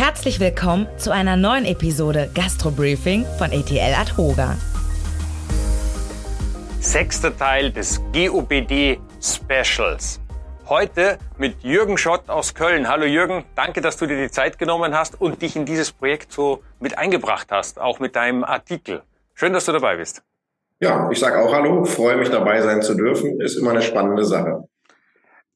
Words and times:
Herzlich 0.00 0.38
willkommen 0.38 0.86
zu 0.96 1.10
einer 1.10 1.36
neuen 1.36 1.64
Episode 1.64 2.30
Gastro 2.32 2.70
Briefing 2.70 3.24
von 3.36 3.50
ETL 3.50 3.94
Adhoga. 4.00 4.56
Sechster 6.78 7.36
Teil 7.36 7.72
des 7.72 8.00
GOBD 8.12 9.00
Specials. 9.20 10.20
Heute 10.68 11.18
mit 11.36 11.64
Jürgen 11.64 11.98
Schott 11.98 12.28
aus 12.28 12.54
Köln. 12.54 12.88
Hallo 12.88 13.06
Jürgen, 13.06 13.44
danke, 13.56 13.80
dass 13.80 13.96
du 13.96 14.06
dir 14.06 14.16
die 14.16 14.30
Zeit 14.30 14.56
genommen 14.60 14.94
hast 14.96 15.20
und 15.20 15.42
dich 15.42 15.56
in 15.56 15.66
dieses 15.66 15.90
Projekt 15.90 16.30
so 16.30 16.62
mit 16.78 16.96
eingebracht 16.96 17.48
hast, 17.50 17.80
auch 17.80 17.98
mit 17.98 18.14
deinem 18.14 18.44
Artikel. 18.44 19.02
Schön, 19.34 19.52
dass 19.52 19.64
du 19.64 19.72
dabei 19.72 19.96
bist. 19.96 20.22
Ja, 20.78 21.10
ich 21.10 21.18
sage 21.18 21.40
auch 21.40 21.52
Hallo, 21.52 21.84
freue 21.84 22.18
mich 22.18 22.30
dabei 22.30 22.60
sein 22.60 22.82
zu 22.82 22.94
dürfen, 22.94 23.40
ist 23.40 23.56
immer 23.56 23.72
eine 23.72 23.82
spannende 23.82 24.24
Sache. 24.24 24.62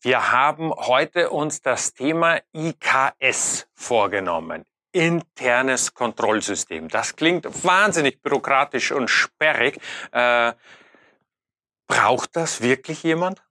Wir 0.05 0.33
haben 0.33 0.73
heute 0.73 1.31
uns 1.31 1.63
das 1.63 1.95
Thema 1.95 2.41
IKS 2.53 3.69
vorgenommen. 3.73 4.65
Internes 4.91 5.95
Kontrollsystem. 5.95 6.89
Das 6.89 7.15
klingt 7.15 7.47
wahnsinnig 7.65 8.21
bürokratisch 8.21 8.91
und 8.91 9.09
sperrig. 9.09 9.79
Äh, 10.11 10.55
braucht 11.87 12.31
das 12.35 12.63
wirklich 12.63 13.05
jemand? 13.05 13.45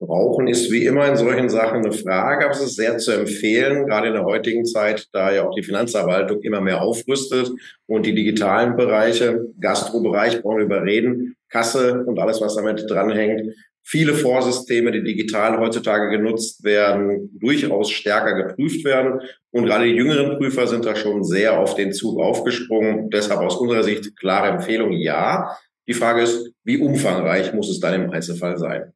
Brauchen 0.00 0.48
ist 0.48 0.72
wie 0.72 0.86
immer 0.86 1.06
in 1.06 1.16
solchen 1.16 1.50
Sachen 1.50 1.84
eine 1.84 1.92
Frage, 1.92 2.46
aber 2.46 2.54
es 2.54 2.62
ist 2.62 2.76
sehr 2.76 2.96
zu 2.96 3.12
empfehlen, 3.12 3.86
gerade 3.86 4.08
in 4.08 4.14
der 4.14 4.24
heutigen 4.24 4.64
Zeit, 4.64 5.08
da 5.12 5.30
ja 5.30 5.46
auch 5.46 5.54
die 5.54 5.62
Finanzverwaltung 5.62 6.40
immer 6.40 6.62
mehr 6.62 6.80
aufrüstet 6.80 7.52
und 7.86 8.06
die 8.06 8.14
digitalen 8.14 8.76
Bereiche, 8.76 9.44
Gastrobereich 9.60 10.40
brauchen 10.40 10.58
wir 10.58 10.64
überreden, 10.64 11.36
Kasse 11.50 12.02
und 12.04 12.18
alles, 12.18 12.40
was 12.40 12.56
damit 12.56 12.90
dranhängt, 12.90 13.54
viele 13.82 14.14
Vorsysteme, 14.14 14.92
die 14.92 15.02
digital 15.02 15.58
heutzutage 15.58 16.10
genutzt 16.10 16.64
werden, 16.64 17.30
durchaus 17.38 17.90
stärker 17.90 18.34
geprüft 18.34 18.84
werden. 18.84 19.20
Und 19.50 19.66
gerade 19.66 19.84
die 19.84 19.94
jüngeren 19.94 20.38
Prüfer 20.38 20.66
sind 20.66 20.84
da 20.84 20.96
schon 20.96 21.24
sehr 21.24 21.58
auf 21.58 21.74
den 21.74 21.92
Zug 21.92 22.20
aufgesprungen. 22.20 23.10
Deshalb 23.10 23.40
aus 23.40 23.56
unserer 23.56 23.82
Sicht 23.82 24.16
klare 24.16 24.48
Empfehlung, 24.48 24.92
ja. 24.92 25.56
Die 25.86 25.94
Frage 25.94 26.22
ist, 26.22 26.52
wie 26.64 26.78
umfangreich 26.78 27.52
muss 27.52 27.68
es 27.68 27.80
dann 27.80 27.94
im 27.94 28.10
Einzelfall 28.10 28.56
sein? 28.56 28.92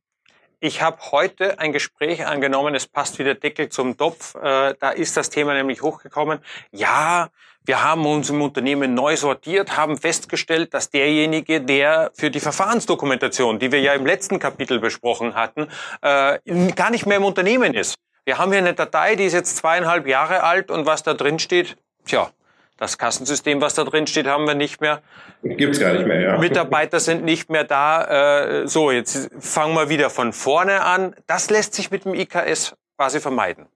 Ich 0.60 0.80
habe 0.80 0.98
heute 1.12 1.58
ein 1.58 1.72
Gespräch 1.72 2.26
angenommen, 2.26 2.74
es 2.74 2.86
passt 2.86 3.18
wie 3.18 3.24
der 3.24 3.34
Deckel 3.34 3.68
zum 3.68 3.96
Topf. 3.96 4.34
Äh, 4.36 4.74
da 4.80 4.90
ist 4.90 5.16
das 5.16 5.28
Thema 5.28 5.52
nämlich 5.52 5.82
hochgekommen. 5.82 6.38
Ja, 6.72 7.28
wir 7.66 7.82
haben 7.82 8.06
uns 8.06 8.30
im 8.30 8.40
Unternehmen 8.40 8.94
neu 8.94 9.16
sortiert, 9.16 9.76
haben 9.76 9.98
festgestellt, 9.98 10.72
dass 10.72 10.90
derjenige, 10.90 11.60
der 11.60 12.12
für 12.14 12.30
die 12.30 12.40
Verfahrensdokumentation, 12.40 13.58
die 13.58 13.72
wir 13.72 13.80
ja 13.80 13.92
im 13.94 14.06
letzten 14.06 14.38
Kapitel 14.38 14.78
besprochen 14.78 15.34
hatten, 15.34 15.66
äh, 16.00 16.38
gar 16.74 16.90
nicht 16.90 17.06
mehr 17.06 17.16
im 17.16 17.24
Unternehmen 17.24 17.74
ist. 17.74 17.96
Wir 18.24 18.38
haben 18.38 18.50
hier 18.52 18.60
eine 18.60 18.74
Datei, 18.74 19.16
die 19.16 19.24
ist 19.24 19.32
jetzt 19.32 19.56
zweieinhalb 19.56 20.06
Jahre 20.06 20.42
alt 20.42 20.70
und 20.70 20.86
was 20.86 21.02
da 21.02 21.14
drin 21.14 21.38
steht, 21.38 21.76
tja, 22.06 22.30
das 22.76 22.98
Kassensystem, 22.98 23.60
was 23.60 23.74
da 23.74 23.84
drin 23.84 24.06
steht, 24.06 24.26
haben 24.26 24.46
wir 24.46 24.54
nicht 24.54 24.80
mehr. 24.80 25.02
Gibt's 25.42 25.80
gar 25.80 25.92
nicht 25.92 26.06
mehr, 26.06 26.20
ja. 26.20 26.38
Mitarbeiter 26.38 27.00
sind 27.00 27.24
nicht 27.24 27.50
mehr 27.50 27.64
da. 27.64 28.62
Äh, 28.62 28.68
so, 28.68 28.90
jetzt 28.90 29.30
fangen 29.38 29.74
wir 29.74 29.88
wieder 29.88 30.10
von 30.10 30.32
vorne 30.32 30.82
an. 30.82 31.14
Das 31.26 31.50
lässt 31.50 31.74
sich 31.74 31.90
mit 31.90 32.04
dem 32.04 32.14
IKS 32.14 32.76
quasi 32.96 33.20
vermeiden. 33.20 33.66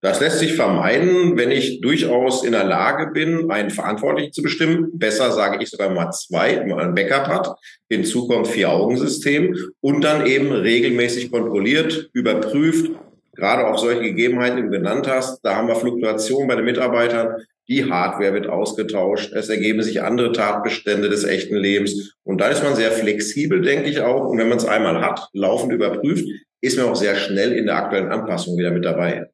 Das 0.00 0.20
lässt 0.20 0.38
sich 0.38 0.54
vermeiden, 0.54 1.36
wenn 1.36 1.50
ich 1.50 1.80
durchaus 1.80 2.44
in 2.44 2.52
der 2.52 2.62
Lage 2.62 3.10
bin, 3.12 3.50
einen 3.50 3.70
Verantwortlichen 3.70 4.32
zu 4.32 4.42
bestimmen. 4.42 4.90
Besser 4.92 5.32
sage 5.32 5.60
ich 5.60 5.70
sogar 5.70 5.90
mal 5.90 6.12
zwei, 6.12 6.60
wenn 6.60 6.68
man 6.68 6.78
ein 6.78 6.94
Backup 6.94 7.26
hat. 7.26 7.58
Hinzu 7.90 8.28
kommt 8.28 8.46
Vier-Augen-System 8.46 9.56
und 9.80 10.04
dann 10.04 10.24
eben 10.24 10.52
regelmäßig 10.52 11.32
kontrolliert, 11.32 12.10
überprüft. 12.12 12.92
Gerade 13.34 13.66
auch 13.66 13.78
solche 13.78 14.02
Gegebenheiten, 14.02 14.56
die 14.56 14.62
du 14.62 14.70
genannt 14.70 15.08
hast, 15.08 15.40
da 15.44 15.56
haben 15.56 15.66
wir 15.66 15.74
Fluktuationen 15.74 16.46
bei 16.46 16.54
den 16.54 16.64
Mitarbeitern. 16.64 17.34
Die 17.68 17.90
Hardware 17.90 18.34
wird 18.34 18.46
ausgetauscht. 18.46 19.32
Es 19.32 19.48
ergeben 19.48 19.82
sich 19.82 20.02
andere 20.02 20.32
Tatbestände 20.32 21.08
des 21.08 21.24
echten 21.24 21.56
Lebens. 21.56 22.14
Und 22.22 22.40
da 22.40 22.48
ist 22.48 22.62
man 22.62 22.76
sehr 22.76 22.92
flexibel, 22.92 23.62
denke 23.62 23.90
ich 23.90 24.00
auch. 24.00 24.26
Und 24.26 24.38
wenn 24.38 24.48
man 24.48 24.58
es 24.58 24.64
einmal 24.64 25.00
hat, 25.00 25.28
laufend 25.32 25.72
überprüft, 25.72 26.24
ist 26.60 26.78
man 26.78 26.86
auch 26.86 26.96
sehr 26.96 27.16
schnell 27.16 27.52
in 27.52 27.66
der 27.66 27.76
aktuellen 27.76 28.10
Anpassung 28.10 28.56
wieder 28.56 28.70
mit 28.70 28.84
dabei. 28.84 29.26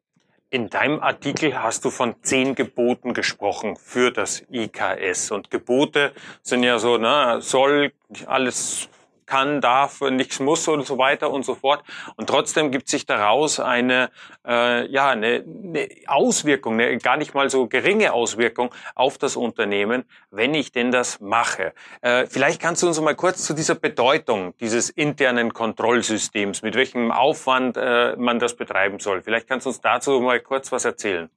In 0.55 0.71
deinem 0.71 1.01
Artikel 1.01 1.61
hast 1.61 1.85
du 1.85 1.91
von 1.91 2.15
zehn 2.23 2.55
Geboten 2.55 3.13
gesprochen 3.13 3.75
für 3.75 4.13
das 4.13 4.45
IKS. 4.53 5.33
Und 5.33 5.51
Gebote 5.51 6.13
sind 6.43 6.63
ja 6.63 6.79
so, 6.79 6.97
ne, 6.97 7.39
soll 7.41 7.93
alles 8.27 8.89
kann, 9.27 9.61
darf, 9.61 10.01
nichts 10.01 10.41
muss 10.41 10.69
und 10.69 10.87
so 10.87 10.99
weiter 10.99 11.31
und 11.31 11.45
so 11.45 11.55
fort. 11.55 11.85
Und 12.17 12.29
trotzdem 12.29 12.71
gibt 12.71 12.89
sich 12.89 13.07
daraus 13.07 13.61
eine, 13.61 14.11
äh, 14.47 14.87
ja, 14.91 15.11
eine, 15.11 15.45
eine 15.45 15.89
Auswirkung, 16.07 16.75
eine 16.75 16.99
gar 16.99 17.17
nicht 17.17 17.35
mal 17.35 17.51
so 17.51 17.67
geringe 17.67 18.13
Auswirkung 18.13 18.75
auf 18.95 19.19
das 19.19 19.37
Unternehmen, 19.37 20.05
wenn 20.31 20.55
ich 20.55 20.73
denn 20.73 20.91
das 20.91 21.21
mache. 21.21 21.73
Äh, 22.01 22.27
vielleicht 22.27 22.61
kannst 22.61 22.83
du 22.83 22.87
uns 22.87 23.01
mal 23.01 23.15
kurz 23.15 23.45
zu 23.45 23.55
dieser 23.55 23.75
Bedeutung 23.75 24.55
dieses 24.61 24.91
internen 24.91 25.53
Kontrollsystems, 25.53 26.63
mit 26.63 26.75
welchem 26.75 27.13
Aufwand 27.13 27.77
äh, 27.77 28.17
man 28.17 28.39
das 28.39 28.57
betreiben 28.57 28.99
soll. 28.99 29.23
Vielleicht 29.23 29.49
kannst 29.49 29.67
du 29.67 29.71
uns 29.71 29.81
dazu 29.81 30.21
mal 30.21 30.41
kurz 30.41 30.73
was 30.73 30.85
erzählen. 30.85 31.31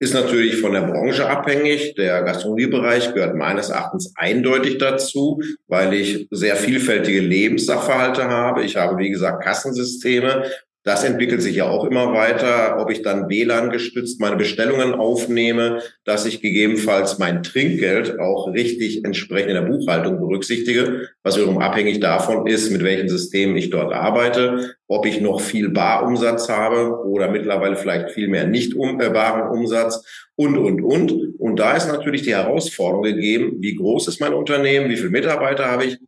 Ist 0.00 0.14
natürlich 0.14 0.60
von 0.60 0.72
der 0.72 0.82
Branche 0.82 1.28
abhängig. 1.28 1.94
Der 1.96 2.22
Gastronomiebereich 2.22 3.14
gehört 3.14 3.34
meines 3.34 3.70
Erachtens 3.70 4.12
eindeutig 4.16 4.78
dazu, 4.78 5.42
weil 5.66 5.92
ich 5.92 6.28
sehr 6.30 6.54
vielfältige 6.54 7.20
Lebenssachverhalte 7.20 8.24
habe. 8.24 8.62
Ich 8.62 8.76
habe, 8.76 8.98
wie 8.98 9.10
gesagt, 9.10 9.42
Kassensysteme, 9.42 10.44
das 10.88 11.04
entwickelt 11.04 11.42
sich 11.42 11.56
ja 11.56 11.68
auch 11.68 11.84
immer 11.84 12.14
weiter, 12.14 12.78
ob 12.80 12.90
ich 12.90 13.02
dann 13.02 13.28
WLAN 13.28 13.68
gestützt 13.68 14.22
meine 14.22 14.36
Bestellungen 14.36 14.94
aufnehme, 14.94 15.82
dass 16.04 16.24
ich 16.24 16.40
gegebenenfalls 16.40 17.18
mein 17.18 17.42
Trinkgeld 17.42 18.18
auch 18.18 18.48
richtig 18.54 19.04
entsprechend 19.04 19.50
in 19.50 19.56
der 19.56 19.70
Buchhaltung 19.70 20.18
berücksichtige, 20.18 21.10
was 21.22 21.36
wiederum 21.36 21.58
abhängig 21.58 22.00
davon 22.00 22.46
ist, 22.46 22.70
mit 22.70 22.82
welchem 22.82 23.10
System 23.10 23.54
ich 23.54 23.68
dort 23.68 23.92
arbeite, 23.92 24.76
ob 24.86 25.04
ich 25.04 25.20
noch 25.20 25.42
viel 25.42 25.68
Barumsatz 25.68 26.48
habe 26.48 27.04
oder 27.04 27.30
mittlerweile 27.30 27.76
vielleicht 27.76 28.12
viel 28.12 28.28
mehr 28.28 28.46
nicht 28.46 28.74
um, 28.74 28.98
äh, 28.98 29.10
baren 29.10 29.50
Umsatz 29.50 30.02
und, 30.36 30.56
und, 30.56 30.82
und. 30.82 31.12
Und 31.38 31.56
da 31.58 31.76
ist 31.76 31.88
natürlich 31.88 32.22
die 32.22 32.34
Herausforderung 32.34 33.02
gegeben, 33.02 33.58
wie 33.60 33.76
groß 33.76 34.08
ist 34.08 34.22
mein 34.22 34.32
Unternehmen, 34.32 34.88
wie 34.88 34.96
viele 34.96 35.10
Mitarbeiter 35.10 35.66
habe 35.66 35.84
ich, 35.84 35.98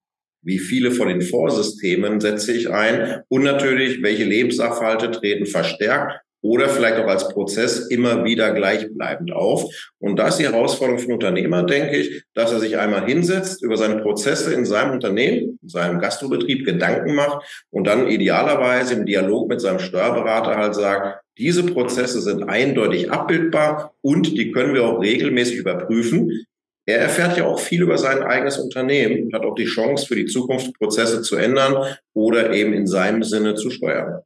wie 0.43 0.59
viele 0.59 0.91
von 0.91 1.09
den 1.09 1.23
Vorsystemen 1.23 2.21
setze 2.21 2.53
ich 2.53 2.71
ein 2.71 3.23
und 3.29 3.43
natürlich, 3.43 4.03
welche 4.03 4.25
Lebenssachverhalte 4.25 5.11
treten 5.11 5.47
verstärkt 5.47 6.21
oder 6.43 6.69
vielleicht 6.69 6.97
auch 6.97 7.07
als 7.07 7.29
Prozess 7.29 7.89
immer 7.89 8.25
wieder 8.25 8.53
gleichbleibend 8.53 9.33
auf. 9.33 9.65
Und 9.99 10.17
da 10.19 10.29
ist 10.29 10.39
die 10.39 10.45
Herausforderung 10.45 10.99
für 10.99 11.07
den 11.07 11.15
Unternehmer, 11.15 11.65
denke 11.65 11.97
ich, 11.97 12.25
dass 12.35 12.53
er 12.53 12.61
sich 12.61 12.79
einmal 12.79 13.05
hinsetzt, 13.05 13.63
über 13.63 13.77
seine 13.77 14.01
Prozesse 14.01 14.55
in 14.55 14.65
seinem 14.65 14.93
Unternehmen, 14.93 15.59
in 15.63 15.69
seinem 15.69 16.01
Gastrobetrieb 16.01 16.65
Gedanken 16.65 17.15
macht 17.15 17.67
und 17.71 17.87
dann 17.87 18.09
idealerweise 18.09 18.95
im 18.95 19.07
Dialog 19.07 19.49
mit 19.49 19.61
seinem 19.61 19.81
Steuerberater 19.81 20.57
halt 20.57 20.75
sagt, 20.75 21.21
diese 21.39 21.63
Prozesse 21.63 22.21
sind 22.21 22.45
eindeutig 22.45 23.11
abbildbar 23.11 23.95
und 24.03 24.37
die 24.37 24.53
können 24.53 24.75
wir 24.75 24.85
auch 24.85 25.01
regelmäßig 25.01 25.57
überprüfen. 25.57 26.47
Er 26.91 26.99
erfährt 26.99 27.37
ja 27.37 27.45
auch 27.45 27.61
viel 27.61 27.83
über 27.83 27.99
sein 27.99 28.23
eigenes 28.23 28.59
Unternehmen 28.59 29.25
und 29.25 29.33
hat 29.33 29.45
auch 29.45 29.55
die 29.55 29.65
Chance, 29.65 30.07
für 30.07 30.17
die 30.17 30.27
Zukunft 30.27 30.77
Prozesse 30.77 31.23
zu 31.23 31.37
ändern 31.37 31.97
oder 32.15 32.51
eben 32.51 32.73
in 32.73 32.89
seinem 32.89 33.23
Sinne 33.23 33.55
zu 33.55 33.71
steuern. 33.71 34.23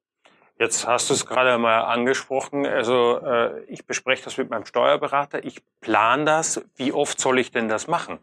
Jetzt 0.58 0.86
hast 0.86 1.10
du 1.10 1.14
es 1.14 1.26
gerade 1.26 1.58
mal 1.58 1.82
angesprochen. 1.82 2.64
Also 2.64 3.20
äh, 3.22 3.64
ich 3.64 3.84
bespreche 3.84 4.24
das 4.24 4.38
mit 4.38 4.48
meinem 4.48 4.64
Steuerberater. 4.64 5.44
Ich 5.44 5.60
plane 5.80 6.24
das. 6.24 6.62
Wie 6.76 6.92
oft 6.92 7.20
soll 7.20 7.38
ich 7.38 7.50
denn 7.50 7.68
das 7.68 7.86
machen? 7.86 8.18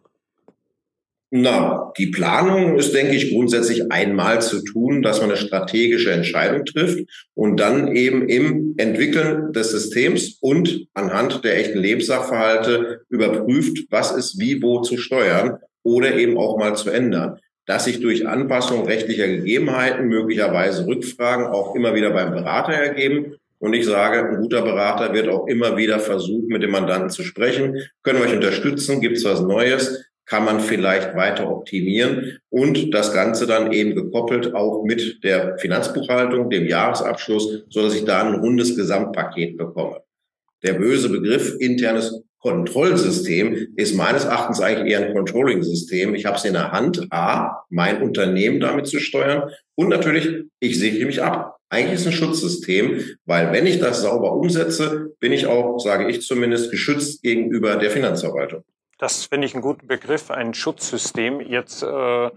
Na, 1.34 1.94
die 1.98 2.08
Planung 2.08 2.78
ist, 2.78 2.94
denke 2.94 3.16
ich, 3.16 3.32
grundsätzlich 3.32 3.90
einmal 3.90 4.42
zu 4.42 4.62
tun, 4.62 5.02
dass 5.02 5.22
man 5.22 5.30
eine 5.30 5.40
strategische 5.40 6.12
Entscheidung 6.12 6.66
trifft 6.66 7.08
und 7.36 7.58
dann 7.58 7.96
eben 7.96 8.28
im 8.28 8.74
Entwickeln 8.76 9.54
des 9.54 9.72
Systems 9.72 10.38
und 10.42 10.88
anhand 10.94 11.46
der 11.46 11.58
echten 11.58 11.80
Lebenssachverhalte 11.80 13.06
überprüft, 13.08 13.86
was 13.90 14.12
ist 14.12 14.42
wie 14.42 14.62
wo 14.62 14.82
zu 14.82 14.98
steuern 14.98 15.60
oder 15.84 16.16
eben 16.16 16.38
auch 16.38 16.58
mal 16.58 16.76
zu 16.76 16.90
ändern. 16.90 17.40
Dass 17.66 17.86
sich 17.86 18.02
durch 18.02 18.28
Anpassung 18.28 18.86
rechtlicher 18.86 19.28
Gegebenheiten 19.28 20.10
möglicherweise 20.10 20.86
Rückfragen 20.86 21.46
auch 21.46 21.76
immer 21.76 21.96
wieder 21.96 22.12
beim 22.12 22.32
Berater 22.32 22.74
ergeben. 22.74 23.38
Und 23.58 23.74
ich 23.74 23.86
sage, 23.86 24.28
ein 24.28 24.42
guter 24.42 24.64
Berater 24.64 25.14
wird 25.14 25.30
auch 25.30 25.48
immer 25.48 25.78
wieder 25.78 26.00
versuchen, 26.00 26.48
mit 26.48 26.62
dem 26.62 26.72
Mandanten 26.72 27.10
zu 27.10 27.24
sprechen. 27.24 27.78
Können 28.04 28.20
wir 28.20 28.26
euch 28.26 28.34
unterstützen? 28.34 29.00
Gibt 29.00 29.16
es 29.16 29.24
was 29.24 29.40
Neues? 29.40 30.11
Kann 30.26 30.46
man 30.46 30.60
vielleicht 30.60 31.16
weiter 31.16 31.50
optimieren 31.50 32.40
und 32.50 32.94
das 32.94 33.14
Ganze 33.14 33.48
dann 33.48 33.72
eben 33.72 33.96
gekoppelt 33.96 34.54
auch 34.54 34.84
mit 34.84 35.24
der 35.24 35.58
Finanzbuchhaltung, 35.58 36.50
dem 36.50 36.68
Jahresabschluss, 36.68 37.64
so 37.70 37.82
dass 37.82 37.96
ich 37.96 38.06
da 38.06 38.24
ein 38.24 38.36
rundes 38.36 38.76
Gesamtpaket 38.76 39.58
bekomme. 39.58 40.02
Der 40.64 40.74
böse 40.74 41.10
Begriff 41.10 41.56
internes 41.60 42.24
Kontrollsystem 42.40 43.74
ist 43.76 43.96
meines 43.96 44.26
Erachtens 44.26 44.62
eigentlich 44.62 44.92
eher 44.92 45.06
ein 45.06 45.14
Controlling-System. 45.14 46.16
Ich 46.16 46.26
habe 46.26 46.38
es 46.38 46.46
in 46.46 46.54
der 46.54 46.72
Hand, 46.72 47.08
A, 47.12 47.64
mein 47.70 48.02
Unternehmen 48.02 48.60
damit 48.60 48.88
zu 48.88 49.00
steuern 49.00 49.52
und 49.76 49.90
natürlich, 49.90 50.46
ich 50.60 50.80
sichere 50.80 51.06
mich 51.06 51.22
ab. 51.22 51.58
Eigentlich 51.70 51.94
ist 51.94 52.02
es 52.02 52.08
ein 52.08 52.14
Schutzsystem, 52.14 53.02
weil 53.26 53.54
wenn 53.54 53.68
ich 53.68 53.80
das 53.80 54.02
sauber 54.02 54.34
umsetze, 54.34 55.14
bin 55.20 55.32
ich 55.32 55.46
auch, 55.46 55.80
sage 55.80 56.10
ich 56.10 56.22
zumindest, 56.22 56.72
geschützt 56.72 57.22
gegenüber 57.22 57.76
der 57.76 57.92
Finanzverwaltung. 57.92 58.64
Das 59.02 59.26
finde 59.26 59.48
ich 59.48 59.56
einen 59.56 59.64
guten 59.64 59.88
Begriff, 59.88 60.30
ein 60.30 60.54
Schutzsystem. 60.54 61.42
Jetzt, 61.42 61.82
äh, 61.82 62.30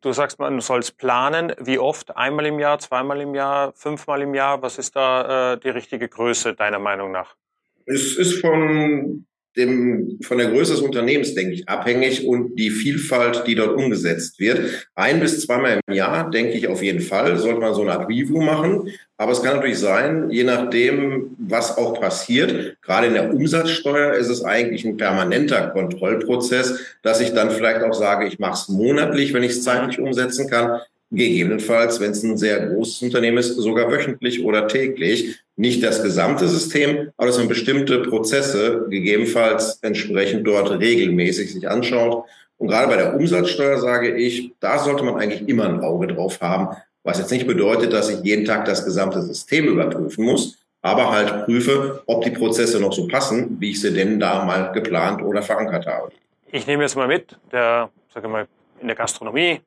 du 0.00 0.12
sagst, 0.12 0.38
man 0.38 0.58
soll 0.62 0.80
planen. 0.96 1.52
Wie 1.60 1.78
oft? 1.78 2.16
Einmal 2.16 2.46
im 2.46 2.58
Jahr, 2.58 2.78
zweimal 2.78 3.20
im 3.20 3.34
Jahr, 3.34 3.74
fünfmal 3.74 4.22
im 4.22 4.34
Jahr? 4.34 4.62
Was 4.62 4.78
ist 4.78 4.96
da 4.96 5.52
äh, 5.52 5.60
die 5.60 5.68
richtige 5.68 6.08
Größe 6.08 6.54
deiner 6.54 6.78
Meinung 6.78 7.12
nach? 7.12 7.36
Es 7.84 8.16
ist 8.16 8.40
von 8.40 9.26
dem, 9.56 10.18
von 10.22 10.38
der 10.38 10.48
Größe 10.48 10.72
des 10.72 10.80
Unternehmens, 10.80 11.34
denke 11.34 11.54
ich, 11.54 11.68
abhängig 11.68 12.26
und 12.26 12.56
die 12.56 12.70
Vielfalt, 12.70 13.44
die 13.46 13.54
dort 13.54 13.76
umgesetzt 13.76 14.38
wird. 14.38 14.88
Ein 14.94 15.20
bis 15.20 15.40
zweimal 15.40 15.80
im 15.86 15.94
Jahr, 15.94 16.30
denke 16.30 16.52
ich 16.52 16.68
auf 16.68 16.82
jeden 16.82 17.00
Fall, 17.00 17.36
sollte 17.38 17.60
man 17.60 17.74
so 17.74 17.82
eine 17.82 17.92
Art 17.92 18.08
Review 18.08 18.40
machen. 18.40 18.90
Aber 19.18 19.32
es 19.32 19.42
kann 19.42 19.56
natürlich 19.56 19.78
sein, 19.78 20.30
je 20.30 20.44
nachdem, 20.44 21.36
was 21.38 21.76
auch 21.76 22.00
passiert, 22.00 22.76
gerade 22.82 23.06
in 23.06 23.14
der 23.14 23.32
Umsatzsteuer 23.32 24.14
ist 24.14 24.28
es 24.28 24.42
eigentlich 24.42 24.84
ein 24.84 24.96
permanenter 24.96 25.68
Kontrollprozess, 25.68 26.80
dass 27.02 27.20
ich 27.20 27.32
dann 27.32 27.50
vielleicht 27.50 27.82
auch 27.82 27.94
sage, 27.94 28.26
ich 28.26 28.38
mache 28.38 28.54
es 28.54 28.68
monatlich, 28.68 29.32
wenn 29.32 29.42
ich 29.42 29.52
es 29.52 29.62
zeitlich 29.62 30.00
umsetzen 30.00 30.48
kann 30.48 30.80
gegebenenfalls, 31.12 32.00
wenn 32.00 32.12
es 32.12 32.22
ein 32.22 32.36
sehr 32.36 32.66
großes 32.66 33.02
Unternehmen 33.02 33.38
ist, 33.38 33.54
sogar 33.56 33.90
wöchentlich 33.90 34.42
oder 34.44 34.66
täglich. 34.66 35.36
Nicht 35.56 35.82
das 35.82 36.02
gesamte 36.02 36.48
System, 36.48 37.10
aber 37.16 37.26
dass 37.28 37.38
man 37.38 37.48
bestimmte 37.48 38.00
Prozesse 38.00 38.86
gegebenenfalls 38.88 39.78
entsprechend 39.82 40.46
dort 40.46 40.70
regelmäßig 40.80 41.52
sich 41.52 41.68
anschaut. 41.68 42.24
Und 42.56 42.68
gerade 42.68 42.88
bei 42.88 42.96
der 42.96 43.14
Umsatzsteuer 43.14 43.78
sage 43.78 44.16
ich, 44.16 44.52
da 44.60 44.78
sollte 44.78 45.04
man 45.04 45.16
eigentlich 45.16 45.46
immer 45.48 45.68
ein 45.68 45.80
Auge 45.80 46.06
drauf 46.06 46.40
haben, 46.40 46.76
was 47.02 47.18
jetzt 47.18 47.30
nicht 47.30 47.46
bedeutet, 47.46 47.92
dass 47.92 48.08
ich 48.08 48.20
jeden 48.22 48.44
Tag 48.44 48.64
das 48.64 48.84
gesamte 48.84 49.20
System 49.22 49.66
überprüfen 49.66 50.24
muss, 50.24 50.58
aber 50.80 51.10
halt 51.10 51.44
prüfe, 51.44 52.02
ob 52.06 52.24
die 52.24 52.30
Prozesse 52.30 52.80
noch 52.80 52.92
so 52.92 53.06
passen, 53.06 53.56
wie 53.60 53.70
ich 53.70 53.80
sie 53.80 53.92
denn 53.92 54.18
da 54.18 54.44
mal 54.44 54.72
geplant 54.72 55.22
oder 55.22 55.42
verankert 55.42 55.86
habe. 55.86 56.10
Ich 56.50 56.66
nehme 56.66 56.82
jetzt 56.82 56.96
mal 56.96 57.08
mit, 57.08 57.36
der, 57.50 57.90
sage 58.14 58.28
mal, 58.28 58.46
in 58.80 58.86
der 58.86 58.96
Gastronomie, 58.96 59.60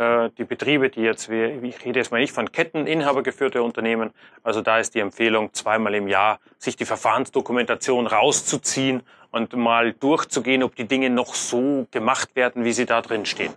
die 0.00 0.44
Betriebe, 0.44 0.88
die 0.88 1.02
jetzt, 1.02 1.28
ich 1.28 1.84
rede 1.84 1.98
jetzt 1.98 2.10
mal 2.10 2.20
nicht 2.20 2.32
von 2.32 2.50
Ketteninhabergeführte 2.50 3.62
Unternehmen, 3.62 4.12
also 4.42 4.62
da 4.62 4.78
ist 4.78 4.94
die 4.94 5.00
Empfehlung, 5.00 5.52
zweimal 5.52 5.94
im 5.94 6.08
Jahr 6.08 6.40
sich 6.56 6.74
die 6.74 6.86
Verfahrensdokumentation 6.86 8.06
rauszuziehen 8.06 9.02
und 9.30 9.54
mal 9.54 9.92
durchzugehen, 9.92 10.62
ob 10.62 10.74
die 10.74 10.88
Dinge 10.88 11.10
noch 11.10 11.34
so 11.34 11.86
gemacht 11.90 12.34
werden, 12.34 12.64
wie 12.64 12.72
sie 12.72 12.86
da 12.86 13.02
drin 13.02 13.26
stehen. 13.26 13.52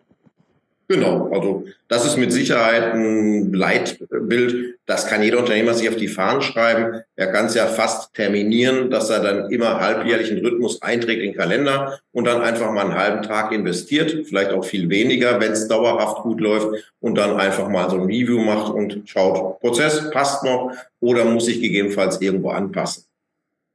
Genau, 0.89 1.31
also 1.31 1.65
das 1.87 2.05
ist 2.05 2.17
mit 2.17 2.33
Sicherheit 2.33 2.93
ein 2.93 3.53
Leitbild. 3.53 4.75
Das 4.85 5.07
kann 5.07 5.23
jeder 5.23 5.39
Unternehmer 5.39 5.73
sich 5.73 5.87
auf 5.87 5.95
die 5.95 6.09
Fahnen 6.09 6.41
schreiben. 6.41 7.01
Er 7.15 7.31
kann 7.31 7.45
es 7.45 7.55
ja 7.55 7.67
fast 7.67 8.13
terminieren, 8.13 8.91
dass 8.91 9.09
er 9.09 9.21
dann 9.21 9.49
immer 9.49 9.79
halbjährlich 9.79 10.29
einen 10.29 10.45
Rhythmus 10.45 10.81
einträgt 10.81 11.21
in 11.21 11.31
den 11.31 11.37
Kalender 11.37 11.99
und 12.11 12.25
dann 12.25 12.41
einfach 12.41 12.69
mal 12.71 12.81
einen 12.81 12.95
halben 12.95 13.21
Tag 13.23 13.53
investiert, 13.53 14.27
vielleicht 14.27 14.51
auch 14.51 14.65
viel 14.65 14.89
weniger, 14.89 15.39
wenn 15.39 15.53
es 15.53 15.69
dauerhaft 15.69 16.17
gut 16.23 16.41
läuft 16.41 16.91
und 16.99 17.17
dann 17.17 17.39
einfach 17.39 17.69
mal 17.69 17.89
so 17.89 17.95
ein 17.95 18.03
Review 18.03 18.39
macht 18.39 18.73
und 18.73 19.03
schaut, 19.05 19.61
Prozess 19.61 20.11
passt 20.11 20.43
noch 20.43 20.73
oder 20.99 21.23
muss 21.23 21.45
sich 21.45 21.61
gegebenenfalls 21.61 22.19
irgendwo 22.19 22.49
anpassen. 22.49 23.05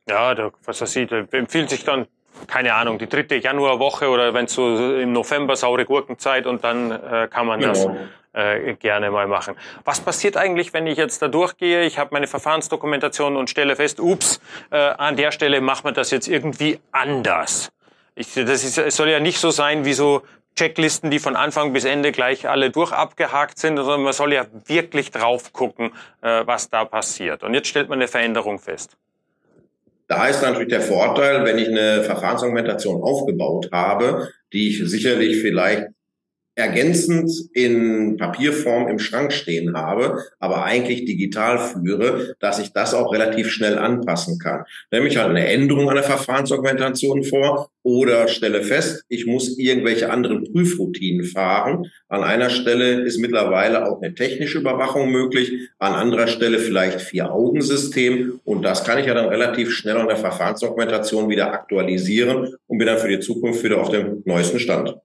Ja, 0.09 0.35
da, 0.35 0.53
was 0.65 0.81
er 0.81 0.87
sieht, 0.87 1.13
empfiehlt 1.13 1.71
sich 1.71 1.85
dann 1.85 2.07
keine 2.47 2.75
Ahnung, 2.75 2.99
die 2.99 3.09
dritte 3.09 3.37
Januarwoche 3.37 4.09
oder 4.09 4.33
wenn 4.35 4.47
so 4.47 4.95
im 4.95 5.13
November 5.13 5.57
saure 5.57 5.85
Gurkenzeit 5.85 6.47
und 6.47 6.65
dann 6.65 6.91
äh, 6.91 7.29
kann 7.31 7.47
man 7.47 7.61
genau. 7.61 7.73
das 7.73 7.89
äh, 8.33 8.75
gerne 8.75 9.11
mal 9.11 9.27
machen. 9.27 9.57
Was 9.85 10.01
passiert 10.01 10.37
eigentlich, 10.37 10.73
wenn 10.73 10.87
ich 10.87 10.97
jetzt 10.97 11.21
da 11.23 11.29
durchgehe, 11.29 11.85
ich 11.85 11.99
habe 11.99 12.11
meine 12.13 12.27
Verfahrensdokumentation 12.27 13.37
und 13.37 13.51
stelle 13.51 13.77
fest, 13.77 14.01
ups, 14.01 14.41
äh, 14.71 14.77
an 14.77 15.17
der 15.17 15.33
Stelle 15.33 15.61
macht 15.61 15.85
man 15.85 15.95
das 15.95 16.11
jetzt 16.11 16.29
irgendwie 16.29 16.79
anders. 16.93 17.73
Ich, 18.15 18.35
das 18.35 18.65
ist, 18.65 18.79
es 18.79 18.97
soll 18.97 19.09
ja 19.09 19.21
nicht 19.21 19.39
so 19.39 19.51
sein 19.51 19.85
wie 19.85 19.93
so 19.93 20.23
Checklisten, 20.57 21.11
die 21.11 21.21
von 21.21 21.37
Anfang 21.37 21.73
bis 21.73 21.85
Ende 21.85 22.11
gleich 22.11 22.49
alle 22.49 22.71
durch 22.71 22.93
abgehakt 22.93 23.59
sind, 23.59 23.77
sondern 23.77 24.03
man 24.03 24.13
soll 24.13 24.33
ja 24.33 24.45
wirklich 24.67 25.13
drauf 25.13 25.53
gucken, 25.53 25.93
äh, 26.21 26.43
was 26.47 26.69
da 26.69 26.85
passiert. 26.85 27.45
Und 27.45 27.55
jetzt 27.55 27.69
stellt 27.69 27.89
man 27.89 27.99
eine 27.99 28.09
Veränderung 28.09 28.59
fest. 28.59 28.97
Da 30.09 30.27
ist 30.27 30.43
natürlich 30.43 30.69
der 30.69 30.81
Vorteil, 30.81 31.45
wenn 31.45 31.59
ich 31.59 31.69
eine 31.69 32.03
Verfahrensargumentation 32.03 33.03
aufgebaut 33.03 33.69
habe, 33.73 34.31
die 34.55 34.71
ich 34.71 34.89
sicherlich 34.89 35.43
vielleicht 35.43 35.87
ergänzend 36.59 37.31
in 37.55 38.17
Papierform 38.17 38.89
im 38.89 38.99
Schrank 38.99 39.33
stehen 39.33 39.77
habe, 39.77 40.25
aber 40.41 40.65
eigentlich 40.65 41.05
digital 41.05 41.59
führe, 41.59 42.35
dass 42.41 42.59
ich 42.59 42.73
das 42.73 42.95
auch 42.95 43.13
relativ 43.13 43.51
schnell 43.51 43.79
anpassen 43.79 44.39
kann. 44.41 44.65
Nämlich 44.91 45.17
halt 45.17 45.31
eine 45.31 45.47
Änderung 45.47 45.89
an 45.89 45.95
der 45.95 46.05
Verfahrensdokumentation 46.05 47.23
vor 47.23 47.71
oder 47.85 48.27
stelle 48.27 48.65
fest, 48.65 49.05
ich 49.09 49.25
muss 49.25 49.57
irgendwelche 49.57 50.11
anderen 50.11 50.45
Prüfroutinen 50.53 51.25
fahren. 51.25 51.87
An 52.09 52.25
einer 52.25 52.51
Stelle 52.51 53.03
ist 53.03 53.19
mittlerweile 53.19 53.89
auch 53.89 54.03
eine 54.03 54.15
technische 54.15 54.59
Überwachung 54.59 55.13
möglich, 55.13 55.71
an 55.79 55.95
anderer 55.95 56.27
Stelle 56.27 56.59
vielleicht 56.59 57.01
Vier-Augen-System 57.01 58.41
und 58.45 58.63
das 58.63 58.85
kann 58.85 58.99
ich 58.99 59.07
ja 59.07 59.15
dann 59.15 59.29
relativ 59.29 59.71
schnell 59.73 59.97
an 59.97 60.09
der 60.09 60.17
Verfahrensdokumentation 60.17 61.31
wieder 61.31 61.53
aktualisieren 61.53 62.57
und 62.67 62.79
bin 62.79 62.89
dann 62.89 62.99
für 62.99 63.09
die 63.09 63.21
Zukunft 63.21 63.63
wieder 63.63 63.81
auf 63.81 63.91
dem 63.91 64.23
neuesten 64.27 64.59
Stand. 64.59 64.97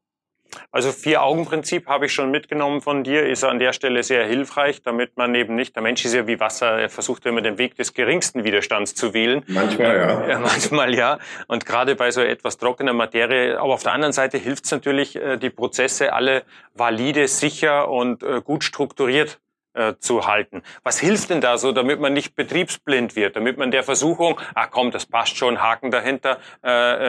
Also 0.72 0.92
Vier-Augen-Prinzip 0.92 1.88
habe 1.88 2.08
ich 2.08 2.14
schon 2.14 2.32
mitgenommen 2.32 2.82
von 2.82 3.04
dir, 3.04 3.26
ist 3.26 3.44
an 3.44 3.60
der 3.60 3.74
Stelle 3.74 4.04
sehr 4.04 4.26
hilfreich, 4.26 4.82
damit 4.82 5.18
man 5.18 5.34
eben 5.36 5.56
nicht, 5.56 5.76
der 5.76 5.84
Mensch 5.84 6.04
ist 6.06 6.14
ja 6.14 6.28
wie 6.28 6.40
Wasser, 6.40 6.80
er 6.80 6.90
versucht 6.90 7.26
immer 7.26 7.42
den 7.42 7.58
Weg 7.58 7.76
des 7.76 7.94
geringsten 7.94 8.44
Widerstands 8.44 8.96
zu 8.96 9.14
wählen. 9.14 9.44
Manchmal 9.48 9.98
ja. 9.98 10.28
ja 10.30 10.40
manchmal 10.40 10.96
ja. 10.96 11.20
Und 11.48 11.66
gerade 11.66 11.96
bei 11.96 12.12
so 12.12 12.22
etwas 12.22 12.58
trockener 12.58 12.94
Materie, 12.94 13.60
aber 13.60 13.74
auf 13.74 13.84
der 13.84 13.94
anderen 13.94 14.14
Seite 14.14 14.38
hilft 14.38 14.66
es 14.66 14.72
natürlich, 14.72 15.16
äh, 15.16 15.38
die 15.38 15.50
Prozesse 15.50 16.14
alle 16.14 16.44
valide, 16.74 17.28
sicher 17.28 17.90
und 17.90 18.24
äh, 18.24 18.42
gut 18.42 18.64
strukturiert 18.64 19.40
äh, 19.74 19.94
zu 20.00 20.28
halten. 20.28 20.62
Was 20.84 21.00
hilft 21.00 21.30
denn 21.30 21.42
da 21.42 21.58
so, 21.58 21.72
damit 21.72 22.00
man 22.00 22.14
nicht 22.14 22.36
betriebsblind 22.36 23.16
wird, 23.16 23.36
damit 23.36 23.58
man 23.58 23.72
der 23.72 23.84
Versuchung, 23.84 24.40
ah 24.56 24.68
komm, 24.68 24.92
das 24.92 25.06
passt 25.06 25.38
schon, 25.38 25.62
Haken 25.62 25.92
dahinter, 25.92 26.40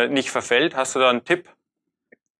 nicht 0.08 0.30
verfällt? 0.30 0.74
Hast 0.76 0.94
du 0.94 0.98
da 0.98 1.10
einen 1.10 1.24
Tipp? 1.24 1.48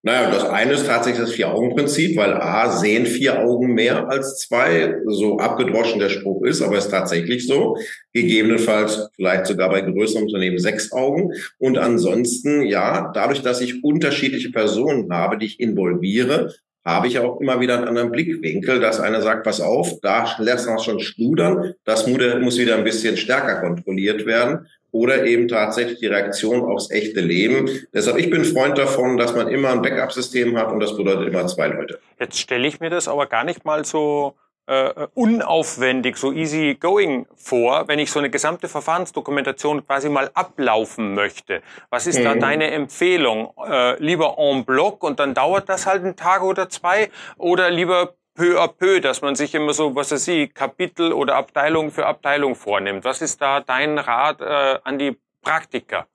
Naja, 0.05 0.29
das 0.29 0.47
eine 0.47 0.73
ist 0.73 0.85
tatsächlich 0.85 1.25
das 1.25 1.33
Vier-Augen-Prinzip, 1.33 2.15
weil 2.15 2.33
A, 2.33 2.69
sehen 2.69 3.07
vier 3.07 3.39
Augen 3.39 3.73
mehr 3.73 4.07
als 4.07 4.37
zwei, 4.37 4.93
so 5.07 5.39
abgedroschen 5.39 5.99
der 5.99 6.09
Spruch 6.09 6.43
ist, 6.43 6.61
aber 6.61 6.77
ist 6.77 6.91
tatsächlich 6.91 7.47
so. 7.47 7.75
Gegebenenfalls 8.13 9.09
vielleicht 9.15 9.47
sogar 9.47 9.71
bei 9.71 9.81
größeren 9.81 10.25
Unternehmen 10.25 10.59
sechs 10.59 10.91
Augen. 10.91 11.31
Und 11.57 11.79
ansonsten, 11.79 12.61
ja, 12.67 13.09
dadurch, 13.15 13.41
dass 13.41 13.61
ich 13.61 13.83
unterschiedliche 13.83 14.51
Personen 14.51 15.11
habe, 15.11 15.39
die 15.39 15.47
ich 15.47 15.59
involviere, 15.59 16.53
habe 16.85 17.07
ich 17.07 17.17
auch 17.17 17.41
immer 17.41 17.59
wieder 17.59 17.79
einen 17.79 17.87
anderen 17.87 18.11
Blickwinkel, 18.11 18.79
dass 18.79 18.99
einer 18.99 19.23
sagt, 19.23 19.43
pass 19.43 19.59
auf, 19.59 19.99
da 20.03 20.35
lässt 20.37 20.67
man 20.67 20.77
schon 20.77 20.99
schludern, 20.99 21.73
das 21.83 22.05
muss 22.05 22.59
wieder 22.59 22.75
ein 22.75 22.83
bisschen 22.83 23.17
stärker 23.17 23.59
kontrolliert 23.59 24.27
werden 24.27 24.67
oder 24.95 25.25
eben 25.25 25.49
tatsächlich 25.49 25.99
die 25.99 26.07
Reaktion 26.07 26.61
aufs 26.61 26.89
echte 26.89 27.19
Leben. 27.19 27.69
Deshalb, 27.93 28.17
ich 28.17 28.29
bin 28.29 28.45
Freund 28.45 28.77
davon, 28.77 29.17
dass 29.17 29.35
man 29.35 29.49
immer 29.49 29.71
ein 29.71 29.81
Backup-System 29.81 30.57
hat 30.57 30.71
und 30.71 30.79
das 30.79 30.95
bedeutet 30.95 31.27
immer 31.27 31.45
zwei 31.47 31.67
Leute. 31.67 31.99
Jetzt 32.17 32.39
stelle 32.39 32.65
ich 32.65 32.79
mir 32.79 32.89
das 32.89 33.09
aber 33.09 33.25
gar 33.25 33.43
nicht 33.43 33.65
mal 33.65 33.83
so 33.83 34.35
äh, 34.67 35.07
unaufwendig, 35.13 36.15
so 36.15 36.31
easy 36.31 36.77
going 36.79 37.27
vor, 37.35 37.89
wenn 37.89 37.99
ich 37.99 38.09
so 38.09 38.19
eine 38.19 38.29
gesamte 38.29 38.69
Verfahrensdokumentation 38.69 39.85
quasi 39.85 40.07
mal 40.07 40.31
ablaufen 40.33 41.13
möchte. 41.13 41.61
Was 41.89 42.07
ist 42.07 42.19
mhm. 42.19 42.23
da 42.23 42.35
deine 42.35 42.71
Empfehlung? 42.71 43.51
Äh, 43.67 44.01
lieber 44.01 44.37
en 44.37 44.63
bloc 44.63 45.03
und 45.03 45.19
dann 45.19 45.33
dauert 45.33 45.67
das 45.67 45.85
halt 45.85 46.03
einen 46.03 46.15
Tag 46.15 46.41
oder 46.41 46.69
zwei 46.69 47.09
oder 47.37 47.69
lieber 47.69 48.15
peu 48.35 48.59
à 48.59 48.67
peu, 48.67 48.99
dass 48.99 49.21
man 49.21 49.35
sich 49.35 49.55
immer 49.55 49.73
so, 49.73 49.95
was 49.95 50.11
weiß 50.11 50.27
ich, 50.27 50.53
Kapitel 50.53 51.13
oder 51.13 51.35
Abteilung 51.35 51.91
für 51.91 52.05
Abteilung 52.05 52.55
vornimmt. 52.55 53.05
Was 53.05 53.21
ist 53.21 53.41
da 53.41 53.61
dein 53.61 53.97
Rat 53.97 54.41
äh, 54.41 54.79
an 54.83 54.99
die 54.99 55.17
Praktiker? 55.41 56.05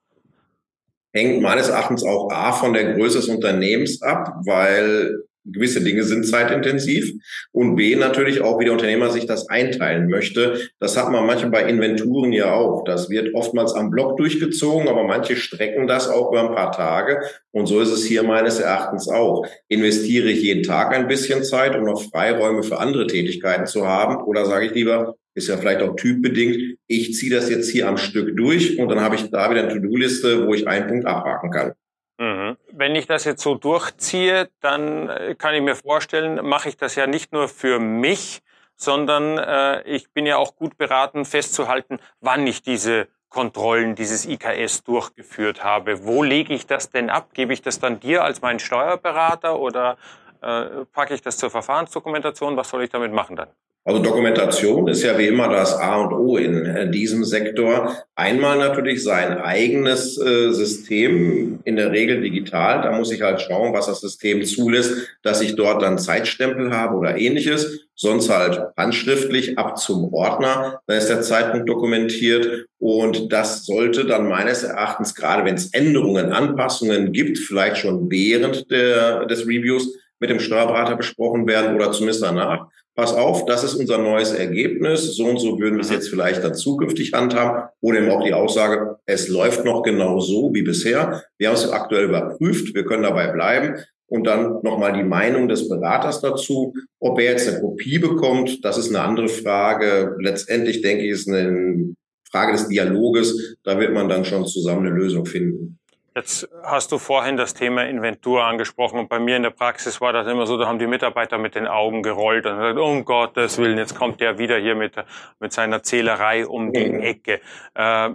Hängt 1.12 1.42
meines 1.42 1.68
Erachtens 1.68 2.04
auch 2.04 2.30
A 2.30 2.52
von 2.52 2.72
der 2.72 2.94
Größe 2.94 3.18
des 3.18 3.28
Unternehmens 3.28 4.00
ab, 4.02 4.32
weil 4.44 5.24
gewisse 5.44 5.82
Dinge 5.82 6.02
sind 6.02 6.26
zeitintensiv 6.26 7.12
und 7.52 7.76
B 7.76 7.96
natürlich 7.96 8.40
auch, 8.40 8.58
wie 8.60 8.64
der 8.64 8.72
Unternehmer 8.72 9.10
sich 9.10 9.26
das 9.26 9.48
einteilen 9.48 10.08
möchte. 10.08 10.60
Das 10.78 10.96
hat 10.96 11.10
man 11.10 11.26
manchmal 11.26 11.50
bei 11.50 11.68
Inventuren 11.68 12.32
ja 12.32 12.52
auch. 12.52 12.84
Das 12.84 13.10
wird 13.10 13.34
oftmals 13.34 13.72
am 13.72 13.90
Block 13.90 14.16
durchgezogen, 14.16 14.88
aber 14.88 15.04
manche 15.04 15.36
strecken 15.36 15.86
das 15.86 16.08
auch 16.08 16.30
über 16.30 16.48
ein 16.48 16.54
paar 16.54 16.72
Tage. 16.72 17.20
Und 17.52 17.66
so 17.66 17.80
ist 17.80 17.90
es 17.90 18.04
hier 18.04 18.22
meines 18.22 18.60
Erachtens 18.60 19.08
auch. 19.08 19.46
Investiere 19.68 20.30
ich 20.30 20.42
jeden 20.42 20.62
Tag 20.62 20.92
ein 20.94 21.08
bisschen 21.08 21.42
Zeit, 21.44 21.76
um 21.76 21.84
noch 21.84 22.02
Freiräume 22.10 22.62
für 22.62 22.78
andere 22.78 23.06
Tätigkeiten 23.06 23.66
zu 23.66 23.86
haben? 23.86 24.22
Oder 24.24 24.46
sage 24.46 24.66
ich 24.66 24.74
lieber, 24.74 25.16
ist 25.34 25.48
ja 25.48 25.56
vielleicht 25.56 25.82
auch 25.82 25.96
typbedingt, 25.96 26.78
ich 26.86 27.14
ziehe 27.14 27.34
das 27.34 27.48
jetzt 27.50 27.70
hier 27.70 27.88
am 27.88 27.96
Stück 27.96 28.36
durch 28.36 28.78
und 28.78 28.88
dann 28.88 29.00
habe 29.00 29.14
ich 29.14 29.30
da 29.30 29.50
wieder 29.50 29.62
eine 29.62 29.72
To-Do-Liste, 29.72 30.46
wo 30.46 30.54
ich 30.54 30.66
einen 30.66 30.88
Punkt 30.88 31.06
abhaken 31.06 31.50
kann. 31.50 31.72
Mhm. 32.20 32.58
Wenn 32.70 32.94
ich 32.96 33.06
das 33.06 33.24
jetzt 33.24 33.42
so 33.42 33.54
durchziehe, 33.54 34.50
dann 34.60 35.08
äh, 35.08 35.34
kann 35.34 35.54
ich 35.54 35.62
mir 35.62 35.74
vorstellen, 35.74 36.46
mache 36.46 36.68
ich 36.68 36.76
das 36.76 36.94
ja 36.94 37.06
nicht 37.06 37.32
nur 37.32 37.48
für 37.48 37.78
mich, 37.78 38.42
sondern 38.76 39.38
äh, 39.38 39.80
ich 39.84 40.10
bin 40.12 40.26
ja 40.26 40.36
auch 40.36 40.54
gut 40.54 40.76
beraten, 40.76 41.24
festzuhalten, 41.24 41.98
wann 42.20 42.46
ich 42.46 42.60
diese 42.60 43.08
Kontrollen 43.30 43.94
dieses 43.94 44.26
IKS 44.26 44.84
durchgeführt 44.84 45.64
habe. 45.64 46.04
Wo 46.04 46.22
lege 46.22 46.52
ich 46.52 46.66
das 46.66 46.90
denn 46.90 47.08
ab? 47.08 47.32
Gebe 47.32 47.54
ich 47.54 47.62
das 47.62 47.78
dann 47.78 48.00
dir 48.00 48.22
als 48.22 48.42
meinen 48.42 48.58
Steuerberater 48.58 49.58
oder 49.58 49.96
äh, 50.42 50.84
packe 50.92 51.14
ich 51.14 51.22
das 51.22 51.38
zur 51.38 51.48
Verfahrensdokumentation? 51.48 52.54
Was 52.58 52.68
soll 52.68 52.82
ich 52.82 52.90
damit 52.90 53.14
machen 53.14 53.36
dann? 53.36 53.48
Also 53.82 54.02
Dokumentation 54.02 54.88
ist 54.88 55.02
ja 55.02 55.16
wie 55.16 55.26
immer 55.26 55.48
das 55.48 55.74
A 55.74 56.02
und 56.02 56.12
O 56.12 56.36
in 56.36 56.66
äh, 56.66 56.90
diesem 56.90 57.24
Sektor. 57.24 57.96
Einmal 58.14 58.58
natürlich 58.58 59.02
sein 59.02 59.38
eigenes 59.38 60.20
äh, 60.20 60.52
System, 60.52 61.60
in 61.64 61.76
der 61.76 61.90
Regel 61.90 62.20
digital. 62.20 62.82
Da 62.82 62.92
muss 62.92 63.10
ich 63.10 63.22
halt 63.22 63.40
schauen, 63.40 63.72
was 63.72 63.86
das 63.86 64.02
System 64.02 64.44
zulässt, 64.44 65.08
dass 65.22 65.40
ich 65.40 65.56
dort 65.56 65.80
dann 65.80 65.98
Zeitstempel 65.98 66.72
habe 66.72 66.96
oder 66.96 67.16
ähnliches. 67.16 67.86
Sonst 67.94 68.28
halt 68.28 68.60
handschriftlich 68.76 69.58
ab 69.58 69.78
zum 69.78 70.12
Ordner. 70.12 70.80
Da 70.86 70.94
ist 70.94 71.08
der 71.08 71.22
Zeitpunkt 71.22 71.66
dokumentiert. 71.66 72.66
Und 72.78 73.32
das 73.32 73.64
sollte 73.64 74.04
dann 74.04 74.28
meines 74.28 74.62
Erachtens, 74.62 75.14
gerade 75.14 75.46
wenn 75.46 75.54
es 75.54 75.72
Änderungen, 75.72 76.32
Anpassungen 76.32 77.12
gibt, 77.12 77.38
vielleicht 77.38 77.78
schon 77.78 78.10
während 78.10 78.70
der, 78.70 79.24
des 79.24 79.46
Reviews 79.46 79.94
mit 80.18 80.28
dem 80.28 80.38
Steuerberater 80.38 80.96
besprochen 80.96 81.46
werden 81.46 81.74
oder 81.74 81.92
zumindest 81.92 82.22
danach 82.22 82.68
pass 82.94 83.14
auf, 83.14 83.46
das 83.46 83.64
ist 83.64 83.74
unser 83.74 83.98
neues 83.98 84.32
Ergebnis, 84.32 85.16
so 85.16 85.26
und 85.26 85.38
so 85.38 85.58
würden 85.58 85.76
wir 85.76 85.82
es 85.82 85.90
jetzt 85.90 86.08
vielleicht 86.08 86.44
dann 86.44 86.54
zukünftig 86.54 87.12
handhaben. 87.12 87.68
Oder 87.80 88.00
eben 88.00 88.10
auch 88.10 88.24
die 88.24 88.34
Aussage, 88.34 88.98
es 89.06 89.28
läuft 89.28 89.64
noch 89.64 89.82
genau 89.82 90.20
so 90.20 90.52
wie 90.52 90.62
bisher. 90.62 91.22
Wir 91.38 91.48
haben 91.48 91.54
es 91.54 91.70
aktuell 91.70 92.04
überprüft, 92.04 92.74
wir 92.74 92.84
können 92.84 93.02
dabei 93.02 93.28
bleiben. 93.28 93.76
Und 94.06 94.26
dann 94.26 94.60
nochmal 94.62 94.92
die 94.92 95.04
Meinung 95.04 95.46
des 95.48 95.68
Beraters 95.68 96.20
dazu. 96.20 96.74
Ob 96.98 97.20
er 97.20 97.32
jetzt 97.32 97.48
eine 97.48 97.60
Kopie 97.60 98.00
bekommt, 98.00 98.64
das 98.64 98.76
ist 98.76 98.88
eine 98.88 99.02
andere 99.02 99.28
Frage. 99.28 100.16
Letztendlich 100.18 100.82
denke 100.82 101.04
ich, 101.04 101.12
ist 101.12 101.28
eine 101.28 101.94
Frage 102.28 102.52
des 102.52 102.66
Dialoges. 102.68 103.56
Da 103.62 103.78
wird 103.78 103.92
man 103.92 104.08
dann 104.08 104.24
schon 104.24 104.46
zusammen 104.46 104.86
eine 104.86 104.96
Lösung 104.96 105.26
finden. 105.26 105.79
Jetzt 106.14 106.48
hast 106.64 106.90
du 106.90 106.98
vorhin 106.98 107.36
das 107.36 107.54
Thema 107.54 107.84
Inventur 107.84 108.44
angesprochen 108.44 108.98
und 108.98 109.08
bei 109.08 109.20
mir 109.20 109.36
in 109.36 109.44
der 109.44 109.50
Praxis 109.50 110.00
war 110.00 110.12
das 110.12 110.26
immer 110.26 110.44
so, 110.44 110.56
da 110.56 110.66
haben 110.66 110.80
die 110.80 110.88
Mitarbeiter 110.88 111.38
mit 111.38 111.54
den 111.54 111.68
Augen 111.68 112.02
gerollt 112.02 112.46
und 112.46 112.56
gesagt, 112.56 112.78
um 112.78 113.04
Gottes 113.04 113.58
Willen, 113.58 113.78
jetzt 113.78 113.94
kommt 113.94 114.20
der 114.20 114.36
wieder 114.36 114.58
hier 114.58 114.74
mit, 114.74 114.94
mit 115.38 115.52
seiner 115.52 115.84
Zählerei 115.84 116.46
um 116.46 116.72
die 116.72 116.88
mhm. 116.88 117.00
Ecke. 117.00 117.40
Äh, 117.74 118.10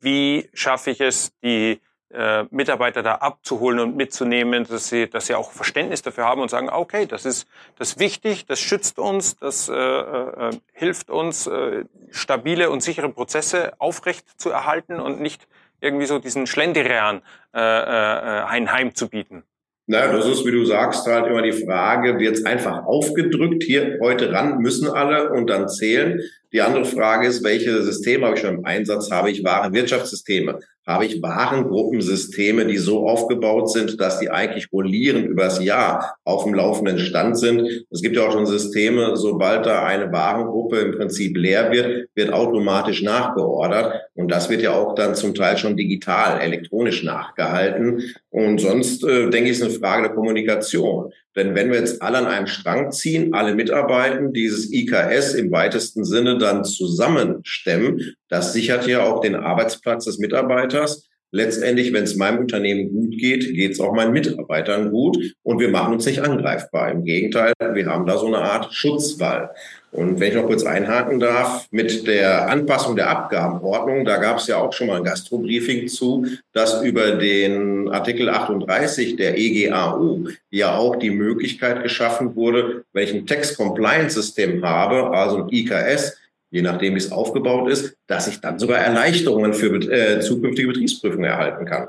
wie 0.00 0.48
schaffe 0.54 0.92
ich 0.92 1.00
es, 1.02 1.32
die 1.42 1.80
äh, 2.10 2.44
Mitarbeiter 2.50 3.02
da 3.02 3.16
abzuholen 3.16 3.80
und 3.80 3.96
mitzunehmen, 3.96 4.64
dass 4.64 4.88
sie, 4.88 5.06
dass 5.06 5.26
sie 5.26 5.34
auch 5.34 5.50
Verständnis 5.50 6.00
dafür 6.00 6.24
haben 6.24 6.40
und 6.40 6.48
sagen, 6.48 6.70
okay, 6.70 7.04
das 7.04 7.26
ist, 7.26 7.46
das 7.78 7.88
ist 7.88 7.98
wichtig, 7.98 8.46
das 8.46 8.60
schützt 8.60 8.98
uns, 8.98 9.36
das 9.36 9.68
äh, 9.68 9.74
äh, 9.74 10.50
hilft 10.72 11.10
uns, 11.10 11.46
äh, 11.46 11.84
stabile 12.10 12.70
und 12.70 12.80
sichere 12.80 13.10
Prozesse 13.10 13.74
aufrecht 13.78 14.40
zu 14.40 14.48
erhalten 14.48 15.00
und 15.00 15.20
nicht 15.20 15.46
irgendwie 15.80 16.06
so 16.06 16.18
diesen 16.18 16.46
Schlenderian 16.46 17.22
äh, 17.54 17.60
äh, 17.60 18.44
ein 18.44 18.72
Heim 18.72 18.94
zu 18.94 19.08
bieten? 19.08 19.44
Na, 19.88 20.08
das 20.08 20.26
ist, 20.26 20.44
wie 20.44 20.50
du 20.50 20.64
sagst, 20.64 21.06
halt 21.06 21.28
immer 21.28 21.42
die 21.42 21.52
Frage, 21.52 22.18
wird 22.18 22.34
es 22.34 22.44
einfach 22.44 22.84
aufgedrückt, 22.86 23.62
hier 23.62 23.98
heute 24.00 24.32
ran 24.32 24.58
müssen 24.58 24.88
alle 24.88 25.30
und 25.30 25.48
dann 25.48 25.68
zählen. 25.68 26.20
Die 26.52 26.62
andere 26.62 26.84
Frage 26.84 27.26
ist, 27.26 27.44
welche 27.44 27.82
Systeme 27.82 28.26
habe 28.26 28.36
ich 28.36 28.42
schon 28.42 28.58
im 28.58 28.64
Einsatz? 28.64 29.10
Habe 29.10 29.30
ich 29.30 29.44
wahre 29.44 29.72
Wirtschaftssysteme? 29.72 30.60
habe 30.86 31.04
ich 31.04 31.20
Warengruppensysteme, 31.20 32.64
die 32.64 32.76
so 32.76 33.08
aufgebaut 33.08 33.70
sind, 33.72 34.00
dass 34.00 34.20
die 34.20 34.30
eigentlich 34.30 34.72
rollierend 34.72 35.26
übers 35.26 35.62
Jahr 35.62 36.16
auf 36.24 36.44
dem 36.44 36.54
laufenden 36.54 37.00
Stand 37.00 37.36
sind. 37.38 37.84
Es 37.90 38.02
gibt 38.02 38.14
ja 38.14 38.26
auch 38.26 38.32
schon 38.32 38.46
Systeme, 38.46 39.16
sobald 39.16 39.66
da 39.66 39.84
eine 39.84 40.12
Warengruppe 40.12 40.78
im 40.78 40.92
Prinzip 40.92 41.36
leer 41.36 41.72
wird, 41.72 42.08
wird 42.14 42.32
automatisch 42.32 43.02
nachgeordert. 43.02 44.00
Und 44.14 44.30
das 44.30 44.48
wird 44.48 44.62
ja 44.62 44.74
auch 44.74 44.94
dann 44.94 45.16
zum 45.16 45.34
Teil 45.34 45.58
schon 45.58 45.76
digital, 45.76 46.40
elektronisch 46.40 47.02
nachgehalten. 47.02 48.14
Und 48.30 48.60
sonst, 48.60 49.02
äh, 49.02 49.28
denke 49.28 49.50
ich, 49.50 49.58
ist 49.58 49.62
eine 49.62 49.72
Frage 49.72 50.04
der 50.04 50.14
Kommunikation. 50.14 51.12
Denn 51.36 51.54
wenn 51.54 51.70
wir 51.70 51.78
jetzt 51.78 52.00
alle 52.00 52.18
an 52.18 52.26
einem 52.26 52.46
Strang 52.46 52.90
ziehen, 52.90 53.34
alle 53.34 53.54
mitarbeiten, 53.54 54.32
dieses 54.32 54.72
IKS 54.72 55.34
im 55.34 55.52
weitesten 55.52 56.04
Sinne 56.04 56.38
dann 56.38 56.64
zusammenstemmen, 56.64 58.14
das 58.28 58.54
sichert 58.54 58.86
ja 58.86 59.02
auch 59.02 59.20
den 59.20 59.36
Arbeitsplatz 59.36 60.06
des 60.06 60.18
Mitarbeiters. 60.18 61.06
Letztendlich, 61.32 61.92
wenn 61.92 62.04
es 62.04 62.16
meinem 62.16 62.38
Unternehmen 62.38 62.90
gut 62.90 63.18
geht, 63.18 63.52
geht 63.54 63.72
es 63.72 63.80
auch 63.80 63.92
meinen 63.92 64.12
Mitarbeitern 64.12 64.90
gut 64.90 65.34
und 65.42 65.58
wir 65.58 65.68
machen 65.68 65.94
uns 65.94 66.06
nicht 66.06 66.20
angreifbar. 66.20 66.90
Im 66.92 67.04
Gegenteil, 67.04 67.52
wir 67.74 67.86
haben 67.86 68.06
da 68.06 68.16
so 68.16 68.26
eine 68.26 68.38
Art 68.38 68.72
Schutzwall. 68.72 69.50
Und 69.96 70.20
wenn 70.20 70.28
ich 70.28 70.34
noch 70.34 70.46
kurz 70.46 70.62
einhaken 70.62 71.20
darf, 71.20 71.66
mit 71.70 72.06
der 72.06 72.50
Anpassung 72.50 72.96
der 72.96 73.08
Abgabenordnung, 73.08 74.04
da 74.04 74.18
gab 74.18 74.38
es 74.38 74.46
ja 74.46 74.58
auch 74.58 74.72
schon 74.72 74.88
mal 74.88 74.98
ein 74.98 75.04
Gastrobriefing 75.04 75.88
zu, 75.88 76.26
dass 76.52 76.82
über 76.82 77.12
den 77.12 77.88
Artikel 77.88 78.28
38 78.28 79.16
der 79.16 79.38
EGAU 79.38 80.26
ja 80.50 80.76
auch 80.76 80.96
die 80.96 81.10
Möglichkeit 81.10 81.82
geschaffen 81.82 82.36
wurde, 82.36 82.84
wenn 82.92 83.04
ich 83.04 83.14
ein 83.14 83.26
Text-Compliance-System 83.26 84.62
habe, 84.62 85.16
also 85.16 85.44
ein 85.44 85.48
IKS, 85.50 86.18
je 86.50 86.62
nachdem 86.62 86.94
wie 86.94 86.98
es 86.98 87.12
aufgebaut 87.12 87.70
ist, 87.70 87.96
dass 88.06 88.28
ich 88.28 88.40
dann 88.40 88.58
sogar 88.58 88.78
Erleichterungen 88.78 89.54
für 89.54 89.74
äh, 89.90 90.20
zukünftige 90.20 90.68
Betriebsprüfungen 90.68 91.24
erhalten 91.24 91.64
kann. 91.64 91.88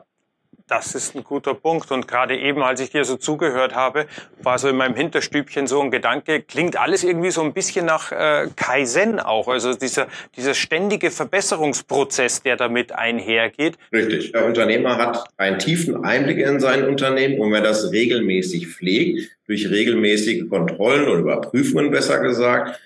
Das 0.67 0.95
ist 0.95 1.15
ein 1.15 1.23
guter 1.23 1.53
Punkt. 1.53 1.91
Und 1.91 2.09
gerade 2.09 2.37
eben, 2.37 2.61
als 2.61 2.81
ich 2.81 2.89
dir 2.89 3.05
so 3.05 3.15
zugehört 3.15 3.73
habe, 3.73 4.05
war 4.43 4.59
so 4.59 4.67
in 4.67 4.75
meinem 4.75 4.95
Hinterstübchen 4.95 5.65
so 5.65 5.81
ein 5.81 5.91
Gedanke, 5.91 6.41
klingt 6.41 6.77
alles 6.77 7.05
irgendwie 7.05 7.31
so 7.31 7.41
ein 7.41 7.53
bisschen 7.53 7.85
nach 7.85 8.11
äh, 8.11 8.49
Kaizen 8.53 9.21
auch. 9.21 9.47
Also 9.47 9.73
dieser, 9.73 10.07
dieser 10.35 10.53
ständige 10.53 11.09
Verbesserungsprozess, 11.09 12.43
der 12.43 12.57
damit 12.57 12.91
einhergeht. 12.91 13.77
Richtig. 13.93 14.33
Der 14.33 14.45
Unternehmer 14.45 14.97
hat 14.97 15.23
einen 15.37 15.57
tiefen 15.57 16.03
Einblick 16.03 16.39
in 16.39 16.59
sein 16.59 16.85
Unternehmen 16.85 17.39
und 17.39 17.53
wenn 17.53 17.63
er 17.63 17.69
das 17.69 17.93
regelmäßig 17.93 18.67
pflegt, 18.67 19.37
durch 19.47 19.69
regelmäßige 19.69 20.49
Kontrollen 20.49 21.07
oder 21.07 21.19
Überprüfungen 21.19 21.91
besser 21.91 22.19
gesagt, 22.19 22.77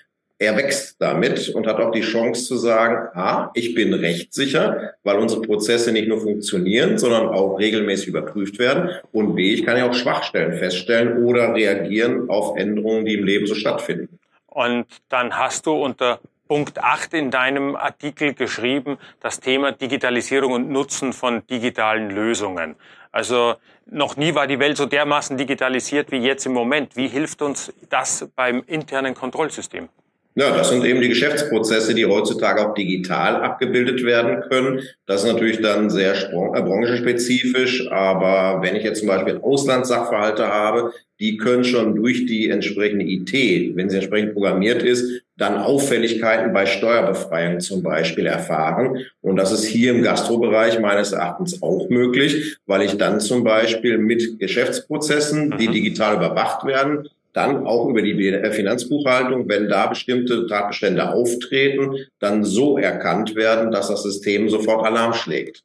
er 0.42 0.56
wächst 0.56 0.96
damit 1.00 1.50
und 1.50 1.66
hat 1.66 1.78
auch 1.78 1.92
die 1.92 2.00
Chance 2.00 2.44
zu 2.46 2.56
sagen, 2.56 3.16
A, 3.16 3.50
ich 3.54 3.74
bin 3.74 3.94
rechtssicher, 3.94 4.94
weil 5.04 5.18
unsere 5.18 5.42
Prozesse 5.42 5.92
nicht 5.92 6.08
nur 6.08 6.20
funktionieren, 6.20 6.98
sondern 6.98 7.28
auch 7.28 7.58
regelmäßig 7.58 8.08
überprüft 8.08 8.58
werden. 8.58 8.90
Und 9.12 9.36
B, 9.36 9.54
ich 9.54 9.64
kann 9.64 9.76
ja 9.76 9.88
auch 9.88 9.94
Schwachstellen 9.94 10.58
feststellen 10.58 11.24
oder 11.24 11.54
reagieren 11.54 12.28
auf 12.28 12.56
Änderungen, 12.56 13.04
die 13.04 13.14
im 13.14 13.24
Leben 13.24 13.46
so 13.46 13.54
stattfinden. 13.54 14.18
Und 14.46 14.86
dann 15.08 15.38
hast 15.38 15.66
du 15.66 15.72
unter 15.72 16.18
Punkt 16.48 16.78
8 16.78 17.14
in 17.14 17.30
deinem 17.30 17.76
Artikel 17.76 18.34
geschrieben, 18.34 18.98
das 19.20 19.40
Thema 19.40 19.72
Digitalisierung 19.72 20.52
und 20.52 20.70
Nutzen 20.70 21.12
von 21.12 21.46
digitalen 21.46 22.10
Lösungen. 22.10 22.76
Also 23.12 23.54
noch 23.86 24.16
nie 24.16 24.34
war 24.34 24.46
die 24.46 24.58
Welt 24.58 24.76
so 24.76 24.86
dermaßen 24.86 25.36
digitalisiert 25.36 26.10
wie 26.10 26.18
jetzt 26.18 26.46
im 26.46 26.52
Moment. 26.52 26.96
Wie 26.96 27.08
hilft 27.08 27.42
uns 27.42 27.72
das 27.88 28.28
beim 28.34 28.62
internen 28.66 29.14
Kontrollsystem? 29.14 29.88
Ja, 30.34 30.56
das 30.56 30.70
sind 30.70 30.82
eben 30.84 31.02
die 31.02 31.10
Geschäftsprozesse, 31.10 31.94
die 31.94 32.06
heutzutage 32.06 32.66
auch 32.66 32.72
digital 32.72 33.36
abgebildet 33.36 34.02
werden 34.02 34.42
können. 34.48 34.80
Das 35.04 35.22
ist 35.22 35.30
natürlich 35.30 35.60
dann 35.60 35.90
sehr 35.90 36.14
äh, 36.14 36.62
branchenspezifisch, 36.62 37.90
aber 37.90 38.62
wenn 38.62 38.74
ich 38.74 38.82
jetzt 38.82 39.00
zum 39.00 39.08
Beispiel 39.08 39.38
Auslandssachverhalte 39.42 40.46
habe, 40.46 40.92
die 41.20 41.36
können 41.36 41.64
schon 41.64 41.94
durch 41.94 42.24
die 42.24 42.48
entsprechende 42.48 43.04
IT, 43.04 43.76
wenn 43.76 43.90
sie 43.90 43.96
entsprechend 43.96 44.32
programmiert 44.32 44.82
ist, 44.82 45.22
dann 45.36 45.58
Auffälligkeiten 45.58 46.52
bei 46.54 46.64
Steuerbefreiung 46.64 47.60
zum 47.60 47.82
Beispiel 47.82 48.26
erfahren. 48.26 49.04
Und 49.20 49.36
das 49.36 49.52
ist 49.52 49.64
hier 49.64 49.92
im 49.92 50.02
Gastrobereich 50.02 50.80
meines 50.80 51.12
Erachtens 51.12 51.62
auch 51.62 51.90
möglich, 51.90 52.56
weil 52.66 52.82
ich 52.82 52.96
dann 52.96 53.20
zum 53.20 53.44
Beispiel 53.44 53.98
mit 53.98 54.38
Geschäftsprozessen, 54.38 55.56
die 55.58 55.68
mhm. 55.68 55.72
digital 55.72 56.16
überwacht 56.16 56.64
werden, 56.64 57.08
dann 57.32 57.66
auch 57.66 57.88
über 57.88 58.02
die 58.02 58.14
Finanzbuchhaltung, 58.52 59.48
wenn 59.48 59.68
da 59.68 59.86
bestimmte 59.86 60.46
Tatbestände 60.46 61.12
auftreten, 61.12 61.96
dann 62.18 62.44
so 62.44 62.78
erkannt 62.78 63.34
werden, 63.34 63.70
dass 63.70 63.88
das 63.88 64.02
System 64.02 64.48
sofort 64.48 64.84
Alarm 64.84 65.14
schlägt. 65.14 65.62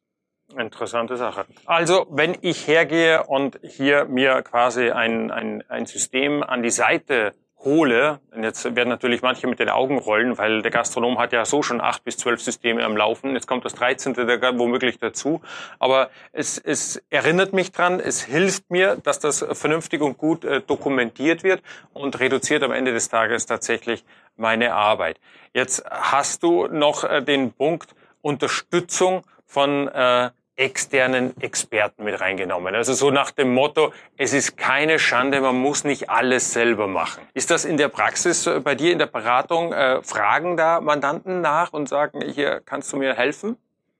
Interessante 0.57 1.17
Sache. 1.17 1.45
Also, 1.65 2.07
wenn 2.09 2.37
ich 2.41 2.67
hergehe 2.67 3.25
und 3.27 3.59
hier 3.63 4.05
mir 4.05 4.41
quasi 4.43 4.89
ein, 4.91 5.29
ein, 5.29 5.63
ein 5.67 5.85
System 5.85 6.41
an 6.41 6.63
die 6.63 6.69
Seite 6.69 7.33
hole, 7.67 8.19
und 8.33 8.43
jetzt 8.43 8.63
werden 8.75 8.87
natürlich 8.87 9.21
manche 9.21 9.45
mit 9.45 9.59
den 9.59 9.69
Augen 9.69 9.97
rollen, 9.97 10.37
weil 10.37 10.61
der 10.61 10.71
Gastronom 10.71 11.19
hat 11.19 11.33
ja 11.33 11.43
so 11.43 11.61
schon 11.61 11.81
acht 11.81 12.03
bis 12.05 12.15
zwölf 12.15 12.41
Systeme 12.41 12.83
am 12.83 12.95
Laufen. 12.95 13.33
Jetzt 13.33 13.45
kommt 13.45 13.65
das 13.65 13.75
13. 13.75 14.13
Der 14.13 14.57
womöglich 14.57 14.99
dazu. 14.99 15.41
Aber 15.77 16.09
es, 16.31 16.57
es 16.57 17.03
erinnert 17.09 17.51
mich 17.51 17.73
dran, 17.73 17.99
es 17.99 18.23
hilft 18.23 18.71
mir, 18.71 18.95
dass 19.03 19.19
das 19.19 19.45
vernünftig 19.51 20.01
und 20.01 20.17
gut 20.17 20.45
äh, 20.45 20.61
dokumentiert 20.61 21.43
wird 21.43 21.61
und 21.93 22.19
reduziert 22.19 22.63
am 22.63 22.71
Ende 22.71 22.93
des 22.93 23.09
Tages 23.09 23.45
tatsächlich 23.45 24.05
meine 24.37 24.73
Arbeit. 24.73 25.19
Jetzt 25.53 25.83
hast 25.89 26.43
du 26.43 26.67
noch 26.67 27.03
äh, 27.03 27.21
den 27.21 27.51
Punkt 27.51 27.93
Unterstützung 28.21 29.23
von 29.45 29.87
äh, 29.89 30.29
externen 30.57 31.39
Experten 31.39 32.03
mit 32.03 32.19
reingenommen. 32.19 32.75
Also 32.75 32.93
so 32.93 33.11
nach 33.11 33.31
dem 33.31 33.53
Motto, 33.53 33.93
es 34.17 34.33
ist 34.33 34.57
keine 34.57 34.99
Schande, 34.99 35.39
man 35.39 35.55
muss 35.55 35.83
nicht 35.83 36.09
alles 36.09 36.51
selber 36.51 36.87
machen. 36.87 37.23
Ist 37.33 37.51
das 37.51 37.63
in 37.63 37.77
der 37.77 37.87
Praxis 37.87 38.49
bei 38.63 38.75
dir 38.75 38.91
in 38.91 38.99
der 38.99 39.05
Beratung? 39.05 39.71
Äh, 39.71 40.01
fragen 40.03 40.57
da 40.57 40.81
Mandanten 40.81 41.41
nach 41.41 41.73
und 41.73 41.87
sagen, 41.87 42.21
hier 42.21 42.61
kannst 42.65 42.91
du 42.91 42.97
mir 42.97 43.13
helfen? 43.13 43.57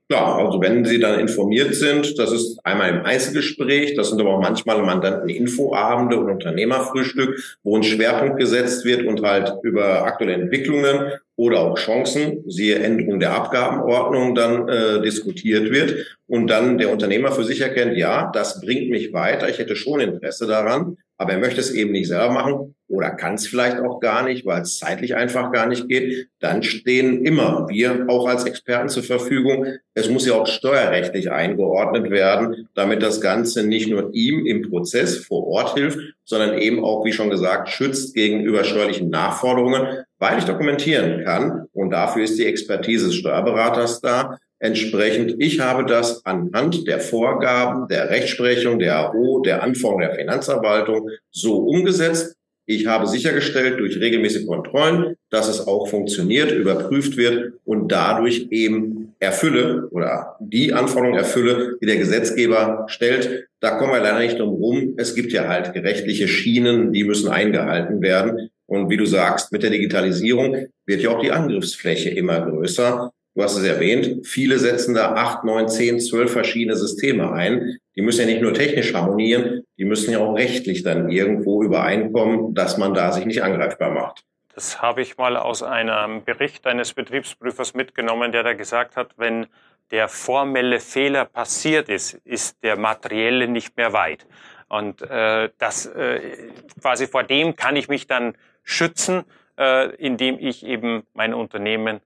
Klar, 0.09 0.37
also 0.37 0.61
wenn 0.61 0.85
Sie 0.85 0.99
dann 0.99 1.19
informiert 1.19 1.75
sind, 1.75 2.17
das 2.17 2.31
ist 2.31 2.59
einmal 2.63 2.89
im 2.91 3.03
Einzelgespräch, 3.03 3.93
das 3.95 4.09
sind 4.09 4.21
aber 4.21 4.35
auch 4.35 4.41
manchmal 4.41 4.81
Mandanten-Infoabende 4.81 6.17
und 6.17 6.31
Unternehmerfrühstück, 6.31 7.37
wo 7.63 7.75
ein 7.75 7.83
Schwerpunkt 7.83 8.39
gesetzt 8.39 8.85
wird 8.85 9.05
und 9.05 9.21
halt 9.21 9.53
über 9.63 10.03
aktuelle 10.03 10.35
Entwicklungen 10.35 11.11
oder 11.35 11.59
auch 11.59 11.77
Chancen, 11.77 12.41
siehe 12.47 12.79
Änderung 12.79 13.19
der 13.19 13.33
Abgabenordnung, 13.33 14.33
dann 14.33 14.69
äh, 14.69 15.01
diskutiert 15.01 15.71
wird. 15.71 16.17
Und 16.25 16.47
dann 16.47 16.77
der 16.77 16.89
Unternehmer 16.89 17.33
für 17.33 17.43
sich 17.43 17.59
erkennt, 17.59 17.97
ja, 17.97 18.31
das 18.33 18.61
bringt 18.61 18.89
mich 18.89 19.11
weiter, 19.11 19.49
ich 19.49 19.59
hätte 19.59 19.75
schon 19.75 19.99
Interesse 19.99 20.47
daran, 20.47 20.95
aber 21.17 21.33
er 21.33 21.39
möchte 21.39 21.59
es 21.59 21.71
eben 21.71 21.91
nicht 21.91 22.07
selber 22.07 22.31
machen 22.31 22.75
oder 22.89 23.11
kann 23.11 23.35
es 23.35 23.47
vielleicht 23.47 23.79
auch 23.79 23.99
gar 23.99 24.23
nicht, 24.23 24.45
weil 24.45 24.61
es 24.61 24.79
zeitlich 24.79 25.15
einfach 25.15 25.51
gar 25.51 25.67
nicht 25.67 25.89
geht, 25.89 26.29
dann 26.39 26.63
stehen 26.63 27.25
immer 27.25 27.67
wir 27.69 28.05
auch 28.07 28.27
als 28.27 28.45
Experten 28.45 28.89
zur 28.89 29.03
Verfügung. 29.03 29.65
Es 29.93 30.09
muss 30.09 30.25
ja 30.25 30.35
auch 30.35 30.47
steuerrechtlich 30.47 31.31
eingeordnet 31.31 32.09
werden, 32.09 32.69
damit 32.75 33.03
das 33.03 33.19
Ganze 33.19 33.65
nicht 33.65 33.89
nur 33.89 34.13
ihm 34.13 34.45
im 34.45 34.69
Prozess 34.69 35.17
vor 35.17 35.47
Ort 35.47 35.73
hilft, 35.73 35.99
sondern 36.23 36.57
eben 36.57 36.83
auch, 36.83 37.03
wie 37.03 37.13
schon 37.13 37.29
gesagt, 37.29 37.69
schützt 37.69 38.13
gegenüber 38.13 38.63
steuerlichen 38.63 39.09
Nachforderungen, 39.09 40.05
weil 40.19 40.37
ich 40.37 40.45
dokumentieren 40.45 41.23
kann. 41.23 41.67
Und 41.73 41.91
dafür 41.91 42.23
ist 42.23 42.39
die 42.39 42.45
Expertise 42.45 43.07
des 43.07 43.15
Steuerberaters 43.15 44.01
da 44.01 44.37
Entsprechend, 44.59 45.35
ich 45.37 45.59
habe 45.59 45.85
das 45.85 46.25
anhand 46.25 46.87
der 46.87 46.99
Vorgaben 46.99 47.87
der 47.87 48.09
Rechtsprechung, 48.09 48.79
der 48.79 48.97
AO, 48.97 49.41
der 49.41 49.61
Anforderungen 49.61 50.07
der 50.07 50.15
Finanzverwaltung 50.17 51.09
so 51.29 51.57
umgesetzt. 51.57 52.35
Ich 52.69 52.85
habe 52.85 53.07
sichergestellt 53.07 53.79
durch 53.79 53.97
regelmäßige 53.97 54.45
Kontrollen, 54.45 55.15
dass 55.29 55.47
es 55.47 55.65
auch 55.65 55.87
funktioniert, 55.87 56.51
überprüft 56.51 57.15
wird 57.15 57.53
und 57.63 57.89
dadurch 57.89 58.47
eben 58.51 59.15
erfülle 59.19 59.87
oder 59.89 60.35
die 60.41 60.73
Anforderungen 60.73 61.17
erfülle, 61.17 61.77
die 61.81 61.85
der 61.85 61.95
Gesetzgeber 61.95 62.85
stellt. 62.89 63.47
Da 63.61 63.77
kommen 63.77 63.93
wir 63.93 64.01
leider 64.01 64.19
nicht 64.19 64.37
drum 64.37 64.49
rum. 64.49 64.95
Es 64.97 65.15
gibt 65.15 65.31
ja 65.31 65.47
halt 65.47 65.71
gerechtliche 65.73 66.27
Schienen, 66.27 66.91
die 66.91 67.05
müssen 67.05 67.29
eingehalten 67.29 68.01
werden. 68.01 68.49
Und 68.65 68.89
wie 68.89 68.97
du 68.97 69.05
sagst, 69.05 69.53
mit 69.53 69.63
der 69.63 69.69
Digitalisierung 69.69 70.67
wird 70.85 71.01
ja 71.01 71.11
auch 71.11 71.21
die 71.21 71.31
Angriffsfläche 71.31 72.09
immer 72.09 72.41
größer. 72.41 73.13
Du 73.37 73.43
hast 73.43 73.55
es 73.55 73.65
erwähnt, 73.65 74.25
viele 74.25 74.57
setzen 74.57 74.95
da 74.95 75.13
acht, 75.13 75.43
neun, 75.43 75.69
zehn, 75.69 75.99
zwölf 75.99 76.31
verschiedene 76.31 76.75
Systeme 76.75 77.31
ein. 77.33 77.77
Die 77.95 78.01
müssen 78.01 78.21
ja 78.21 78.25
nicht 78.25 78.41
nur 78.41 78.55
technisch 78.55 78.95
harmonieren, 78.95 79.61
die 79.77 79.85
müssen 79.85 80.11
ja 80.11 80.17
auch 80.17 80.33
rechtlich 80.33 80.81
dann 80.81 81.11
irgendwo 81.11 81.61
übereinkommen, 81.61 82.55
dass 82.55 82.79
man 82.79 82.95
da 82.95 83.11
sich 83.11 83.25
nicht 83.25 83.43
angreifbar 83.43 83.91
macht. 83.91 84.23
Das 84.55 84.81
habe 84.81 85.03
ich 85.03 85.17
mal 85.17 85.37
aus 85.37 85.61
einem 85.61 86.23
Bericht 86.23 86.65
eines 86.65 86.95
Betriebsprüfers 86.95 87.75
mitgenommen, 87.75 88.31
der 88.31 88.41
da 88.41 88.53
gesagt 88.53 88.95
hat, 88.95 89.11
wenn 89.17 89.45
der 89.91 90.07
formelle 90.07 90.79
Fehler 90.79 91.25
passiert 91.25 91.89
ist, 91.89 92.15
ist 92.25 92.63
der 92.63 92.75
materielle 92.75 93.47
nicht 93.47 93.77
mehr 93.77 93.93
weit. 93.93 94.25
Und 94.67 95.03
äh, 95.03 95.51
das 95.59 95.85
äh, 95.85 96.49
quasi 96.81 97.05
vor 97.05 97.21
dem 97.21 97.55
kann 97.55 97.75
ich 97.75 97.87
mich 97.87 98.07
dann 98.07 98.33
schützen, 98.63 99.25
äh, 99.59 99.95
indem 99.97 100.39
ich 100.39 100.65
eben 100.65 101.03
mein 101.13 101.35
Unternehmen 101.35 102.01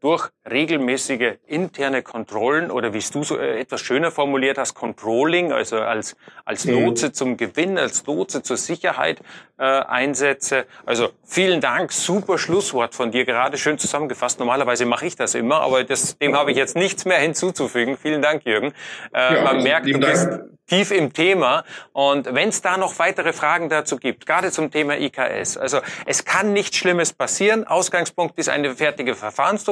durch 0.00 0.30
regelmäßige 0.48 1.38
interne 1.46 2.02
Kontrollen 2.02 2.70
oder 2.70 2.92
wie 2.92 2.98
es 2.98 3.10
du 3.10 3.24
so 3.24 3.38
äh, 3.38 3.60
etwas 3.60 3.80
schöner 3.80 4.10
formuliert 4.10 4.58
hast, 4.58 4.74
Controlling, 4.74 5.52
also 5.52 5.78
als, 5.80 6.16
als 6.44 6.64
mhm. 6.64 6.84
Lotse 6.84 7.12
zum 7.12 7.36
Gewinn, 7.36 7.78
als 7.78 8.04
Lotse 8.06 8.42
zur 8.42 8.56
Sicherheit 8.56 9.20
äh, 9.58 9.64
einsetze. 9.64 10.66
Also 10.86 11.10
vielen 11.24 11.60
Dank, 11.60 11.92
super 11.92 12.38
Schlusswort 12.38 12.94
von 12.94 13.10
dir, 13.10 13.24
gerade 13.24 13.58
schön 13.58 13.78
zusammengefasst. 13.78 14.38
Normalerweise 14.38 14.86
mache 14.86 15.06
ich 15.06 15.16
das 15.16 15.34
immer, 15.34 15.60
aber 15.60 15.84
das, 15.84 16.18
dem 16.18 16.36
habe 16.36 16.50
ich 16.50 16.56
jetzt 16.56 16.76
nichts 16.76 17.04
mehr 17.04 17.18
hinzuzufügen. 17.18 17.96
Vielen 17.96 18.22
Dank, 18.22 18.44
Jürgen. 18.44 18.72
Äh, 19.12 19.34
ja, 19.34 19.42
man 19.42 19.62
merkt, 19.62 19.86
du 19.86 19.98
bist 19.98 20.28
tief 20.72 20.90
im 20.90 21.12
Thema. 21.12 21.64
Und 21.92 22.34
wenn 22.34 22.48
es 22.48 22.62
da 22.62 22.76
noch 22.76 22.98
weitere 22.98 23.32
Fragen 23.32 23.68
dazu 23.68 23.96
gibt, 23.98 24.26
gerade 24.26 24.50
zum 24.50 24.70
Thema 24.70 24.98
IKS, 24.98 25.58
also 25.58 25.80
es 26.06 26.24
kann 26.24 26.52
nichts 26.52 26.78
Schlimmes 26.78 27.12
passieren. 27.12 27.66
Ausgangspunkt 27.66 28.38
ist 28.38 28.48
eine 28.48 28.74
fertige 28.74 29.14
Verfahrensdokumentation, 29.14 29.71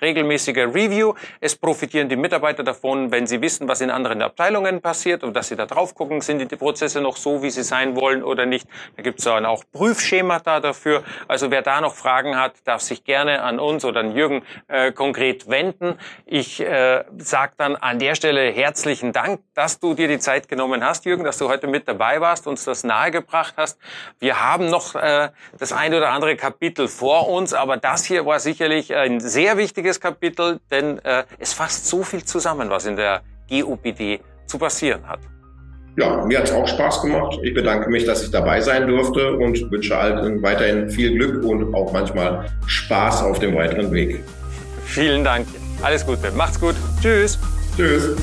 regelmäßige 0.00 0.56
Review. 0.56 1.14
Es 1.40 1.56
profitieren 1.56 2.08
die 2.08 2.16
Mitarbeiter 2.16 2.62
davon, 2.62 3.10
wenn 3.10 3.26
sie 3.26 3.40
wissen, 3.40 3.68
was 3.68 3.80
in 3.80 3.90
anderen 3.90 4.22
Abteilungen 4.22 4.80
passiert 4.80 5.24
und 5.24 5.34
dass 5.34 5.48
sie 5.48 5.56
da 5.56 5.66
drauf 5.66 5.94
gucken, 5.94 6.20
sind 6.20 6.50
die 6.50 6.56
Prozesse 6.56 7.00
noch 7.00 7.16
so, 7.16 7.42
wie 7.42 7.50
sie 7.50 7.62
sein 7.62 7.96
wollen 7.96 8.22
oder 8.22 8.46
nicht. 8.46 8.66
Da 8.96 9.02
gibt 9.02 9.18
es 9.18 9.24
dann 9.24 9.46
auch 9.46 9.64
Prüfschemata 9.72 10.60
dafür. 10.60 11.02
Also 11.28 11.50
wer 11.50 11.62
da 11.62 11.80
noch 11.80 11.94
Fragen 11.94 12.36
hat, 12.38 12.54
darf 12.64 12.80
sich 12.80 13.04
gerne 13.04 13.42
an 13.42 13.58
uns 13.58 13.84
oder 13.84 14.00
an 14.00 14.14
Jürgen 14.14 14.42
äh, 14.68 14.92
konkret 14.92 15.48
wenden. 15.48 15.98
Ich 16.24 16.60
äh, 16.60 17.04
sage 17.18 17.52
dann 17.56 17.76
an 17.76 17.98
der 17.98 18.14
Stelle 18.14 18.50
herzlichen 18.50 19.12
Dank, 19.12 19.40
dass 19.54 19.80
du 19.80 19.94
dir 19.94 20.08
die 20.08 20.18
Zeit 20.18 20.48
genommen 20.48 20.84
hast, 20.84 21.04
Jürgen, 21.04 21.24
dass 21.24 21.38
du 21.38 21.48
heute 21.48 21.66
mit 21.66 21.88
dabei 21.88 22.20
warst, 22.20 22.46
uns 22.46 22.64
das 22.64 22.84
nahegebracht 22.84 23.54
hast. 23.56 23.78
Wir 24.18 24.40
haben 24.42 24.68
noch 24.68 24.94
äh, 24.94 25.30
das 25.58 25.72
eine 25.72 25.98
oder 25.98 26.10
andere 26.10 26.36
Kapitel 26.36 26.88
vor 26.88 27.28
uns, 27.28 27.54
aber 27.54 27.76
das 27.76 28.04
hier 28.04 28.26
war 28.26 28.40
sicherlich 28.40 28.90
ein 28.96 29.20
sehr 29.20 29.56
wichtiges 29.56 30.00
Kapitel, 30.00 30.60
denn 30.70 30.98
äh, 31.00 31.24
es 31.38 31.52
fasst 31.52 31.86
so 31.86 32.02
viel 32.02 32.24
zusammen, 32.24 32.70
was 32.70 32.86
in 32.86 32.96
der 32.96 33.22
GOPD 33.48 34.20
zu 34.46 34.58
passieren 34.58 35.06
hat. 35.06 35.20
Ja, 35.98 36.24
mir 36.26 36.38
hat 36.38 36.46
es 36.46 36.52
auch 36.52 36.66
Spaß 36.66 37.02
gemacht. 37.02 37.38
Ich 37.42 37.54
bedanke 37.54 37.88
mich, 37.88 38.04
dass 38.04 38.22
ich 38.22 38.30
dabei 38.30 38.60
sein 38.60 38.86
durfte 38.86 39.32
und 39.32 39.70
wünsche 39.70 39.96
allen 39.96 40.42
weiterhin 40.42 40.90
viel 40.90 41.14
Glück 41.16 41.42
und 41.42 41.74
auch 41.74 41.90
manchmal 41.92 42.50
Spaß 42.66 43.22
auf 43.22 43.38
dem 43.38 43.54
weiteren 43.54 43.90
Weg. 43.92 44.22
Vielen 44.84 45.24
Dank. 45.24 45.46
Alles 45.82 46.04
Gute. 46.04 46.30
Macht's 46.32 46.60
gut. 46.60 46.74
Tschüss. 47.00 47.38
Tschüss. 47.76 48.14